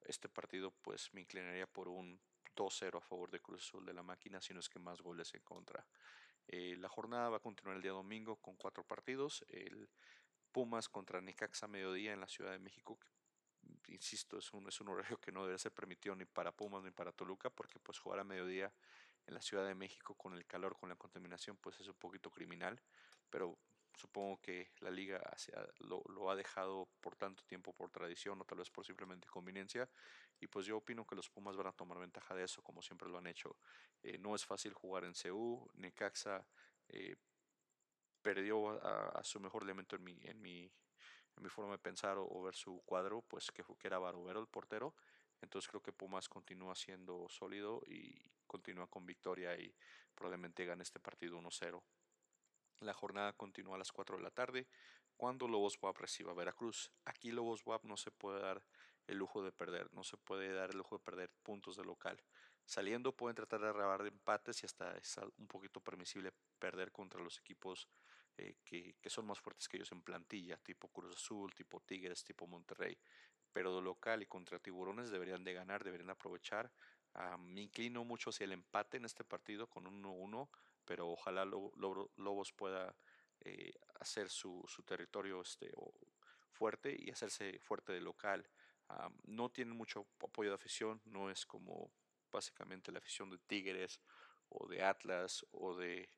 [0.06, 2.20] este partido pues me inclinaría por un
[2.56, 5.34] 2-0 a favor de Cruz Azul de la máquina, si no es que más goles
[5.34, 5.86] en contra.
[6.48, 9.46] Eh, la jornada va a continuar el día domingo con cuatro partidos.
[9.50, 9.90] El
[10.52, 12.98] Pumas contra Necaxa mediodía en la Ciudad de México,
[13.88, 16.92] insisto, es un, es un horario que no debe ser permitido ni para Pumas ni
[16.92, 18.72] para Toluca, porque pues jugar a mediodía
[19.28, 22.32] en la Ciudad de México con el calor, con la contaminación, pues es un poquito
[22.32, 22.80] criminal,
[23.30, 23.58] pero
[23.96, 25.22] supongo que la liga
[25.80, 29.90] lo, lo, ha dejado por tanto tiempo por tradición o tal vez por simplemente conveniencia
[30.40, 33.10] y pues yo opino que los Pumas van a tomar ventaja de eso como siempre
[33.10, 33.58] lo han hecho.
[34.04, 36.46] Eh, no es fácil jugar en CU, Necaxa
[36.90, 37.16] eh,
[38.22, 40.72] perdió a, su mejor elemento en mi, en mi,
[41.48, 44.96] forma de pensar o, ver su cuadro, pues que, que era Barovero el portero.
[45.42, 49.76] Entonces creo que Pumas continúa siendo sólido y continúa con victoria y
[50.16, 51.84] probablemente gane este partido 1-0.
[52.82, 54.68] La jornada continúa a las 4 de la tarde
[55.18, 56.92] cuando Lobos WAP reciba a Veracruz.
[57.06, 58.66] Aquí Lobos WAP no se puede dar
[59.08, 62.22] el lujo de perder, no se puede dar el lujo de perder puntos de local.
[62.66, 67.22] Saliendo pueden tratar de arrebar de empates y hasta es un poquito permisible perder contra
[67.22, 67.88] los equipos
[68.38, 72.24] eh, que, que, son más fuertes que ellos en plantilla, tipo Cruz Azul, tipo Tigres,
[72.24, 72.98] tipo Monterrey.
[73.54, 76.72] Pero de local y contra Tiburones deberían de ganar, deberían aprovechar.
[77.14, 80.50] Ah, me inclino mucho hacia el empate en este partido con un 1-1
[80.86, 82.96] pero ojalá Lobos pueda
[83.42, 85.72] eh, hacer su, su, territorio este,
[86.52, 88.48] fuerte y hacerse fuerte de local.
[89.24, 91.92] no tiene mucho apoyo de afición, no es como
[92.32, 94.02] básicamente la afición de Tigres
[94.50, 96.10] o de Atlas o de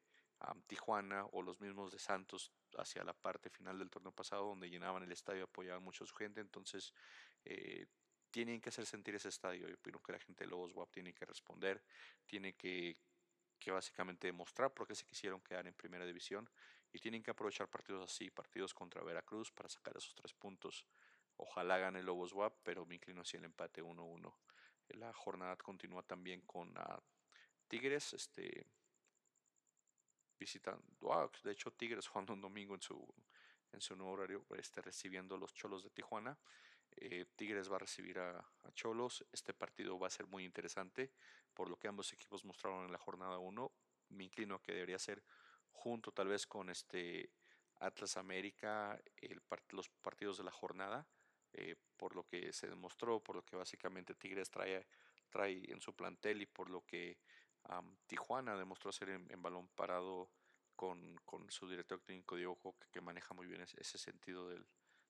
[0.67, 5.03] Tijuana o los mismos de Santos hacia la parte final del torneo pasado donde llenaban
[5.03, 6.93] el estadio, apoyaban mucho a su gente, entonces
[7.43, 7.87] eh,
[8.29, 9.67] tienen que hacer sentir ese estadio.
[9.67, 11.81] Yo opino que la gente de Lobos WAP tiene que responder,
[12.25, 12.97] tiene que
[13.57, 16.49] que básicamente demostrar por qué se quisieron quedar en primera división
[16.93, 20.85] y tienen que aprovechar partidos así, partidos contra Veracruz para sacar esos tres puntos.
[21.37, 24.33] Ojalá gane Lobos WAP, pero me inclino hacia el empate 1-1.
[24.89, 27.01] La jornada continúa también con uh,
[27.67, 28.65] Tigres, este
[30.39, 30.83] visitando,
[31.43, 33.05] de hecho Tigres jugando un domingo en su
[33.73, 36.37] en su nuevo horario, este, recibiendo los Cholos de Tijuana.
[36.99, 38.43] Eh, Tigres va a recibir a,
[38.73, 39.25] Cholos.
[39.31, 41.11] Este partido va a ser muy interesante
[41.53, 43.71] por lo que ambos equipos mostraron en la jornada 1.
[44.09, 45.23] Me inclino a que debería ser
[45.71, 47.31] junto tal vez con este
[47.79, 51.07] Atlas América el los partidos de la jornada.
[51.53, 54.85] Eh, por lo que se demostró, por lo que básicamente Tigres trae,
[55.29, 57.17] trae en su plantel y por lo que
[58.05, 60.29] Tijuana demostró ser en, balón parado
[60.75, 64.67] con, con, su director técnico Diego que, que maneja muy bien ese, ese sentido del,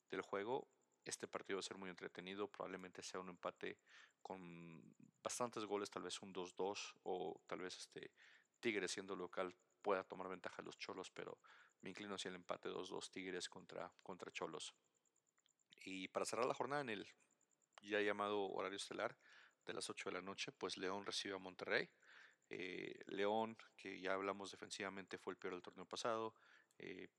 [0.10, 0.70] del juego
[1.10, 3.78] este partido va a ser muy entretenido, probablemente sea un empate
[4.22, 8.12] con bastantes goles, tal vez un 2-2 o tal vez este
[8.60, 11.40] Tigres siendo local pueda tomar ventaja a los Cholos, pero
[11.82, 14.74] me inclino hacia el empate 2-2 Tigres contra, contra Cholos.
[15.86, 17.08] Y para cerrar la jornada en el
[17.82, 19.16] ya llamado horario estelar
[19.66, 21.90] de las 8 de la noche, pues León recibe a Monterrey.
[22.50, 26.36] Eh, León, que ya hablamos defensivamente, fue el peor del torneo pasado.
[26.78, 27.10] Eh,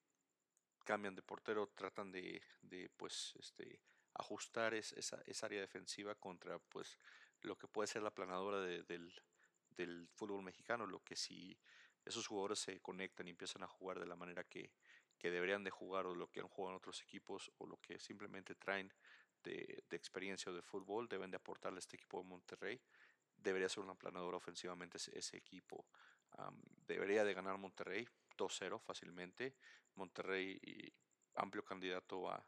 [0.88, 3.78] cambian de portero, tratan de, de pues, este,
[4.14, 6.96] ajustar esa, esa, área defensiva contra pues,
[7.42, 9.12] lo que puede ser la planadora del,
[9.68, 11.58] del, fútbol mexicano, lo que si
[12.06, 14.72] esos jugadores se conectan y empiezan a jugar de la manera que,
[15.18, 17.98] que deberían de jugar o lo que han jugado en otros equipos o lo que
[17.98, 18.90] simplemente traen
[19.44, 22.80] de, de experiencia o de fútbol, deben de aportarle a este equipo de Monterrey.
[23.36, 25.84] Debería ser una planadora ofensivamente ese, equipo.
[26.86, 28.08] debería de ganar Monterrey,
[28.38, 29.56] 2-0 fácilmente.
[29.96, 30.58] Monterrey
[31.34, 32.44] amplio candidato a,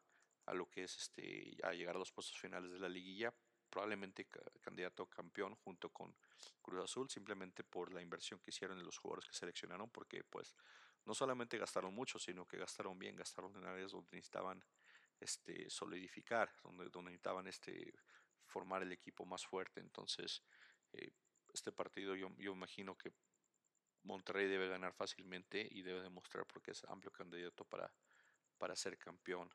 [0.47, 3.35] a, lo que es este a llegar a los puestos finales de la liguilla,
[3.69, 4.29] probablemente
[4.61, 6.17] candidato a campeón junto con
[6.63, 10.55] Cruz Azul, simplemente por la inversión que hicieron en los jugadores que seleccionaron, porque pues
[11.05, 14.65] no solamente gastaron mucho, sino que gastaron bien, gastaron en áreas donde necesitaban
[15.19, 17.95] este solidificar, donde, donde necesitaban este
[18.47, 19.81] formar el equipo más fuerte.
[19.81, 20.43] Entonces,
[20.93, 21.13] eh,
[21.53, 23.13] este partido yo, yo imagino que
[24.03, 27.93] Monterrey debe ganar fácilmente y debe demostrar porque es amplio candidato para,
[28.59, 29.51] para ser campeón.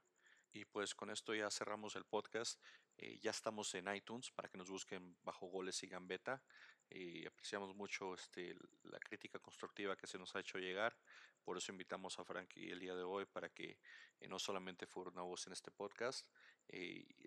[0.56, 2.62] Y pues con esto ya cerramos el podcast.
[2.98, 6.42] Eh, ya estamos en iTunes para que nos busquen bajo goles y gambeta.
[6.90, 10.98] Eh, apreciamos mucho este, la crítica constructiva que se nos ha hecho llegar.
[11.44, 13.78] Por eso invitamos a Frankie el día de hoy para que
[14.20, 16.26] eh, no solamente fuera una voz en este podcast.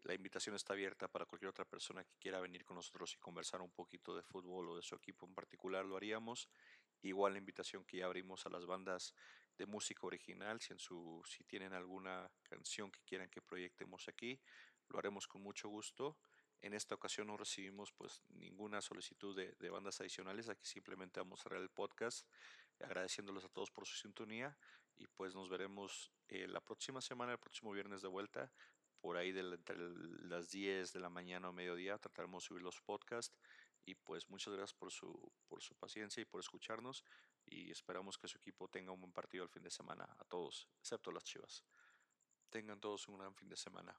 [0.05, 3.61] la invitación está abierta para cualquier otra persona que quiera venir con nosotros y conversar
[3.61, 5.85] un poquito de fútbol o de su equipo en particular.
[5.85, 6.49] Lo haríamos.
[7.03, 9.15] Igual la invitación que ya abrimos a las bandas
[9.57, 14.41] de música original, si, tienen alguna canción que quieran que proyectemos aquí,
[14.89, 16.17] lo haremos con mucho gusto.
[16.61, 21.43] En esta ocasión no recibimos pues ninguna solicitud de, bandas adicionales, aquí simplemente vamos a
[21.45, 22.27] cerrar el podcast
[22.81, 24.57] agradeciéndoles a todos por su sintonía
[24.97, 28.53] y pues nos veremos eh, la próxima semana, el próximo viernes de vuelta,
[29.01, 33.37] por ahí entre las 10 de la mañana o mediodía, trataremos de subir los podcasts
[33.89, 37.05] y pues muchas gracias por su, por su paciencia y por escucharnos
[37.47, 40.69] y esperamos que su equipo tenga un buen partido el fin de semana a todos,
[40.79, 41.65] excepto las Chivas.
[42.51, 43.99] Tengan todos un gran fin de semana.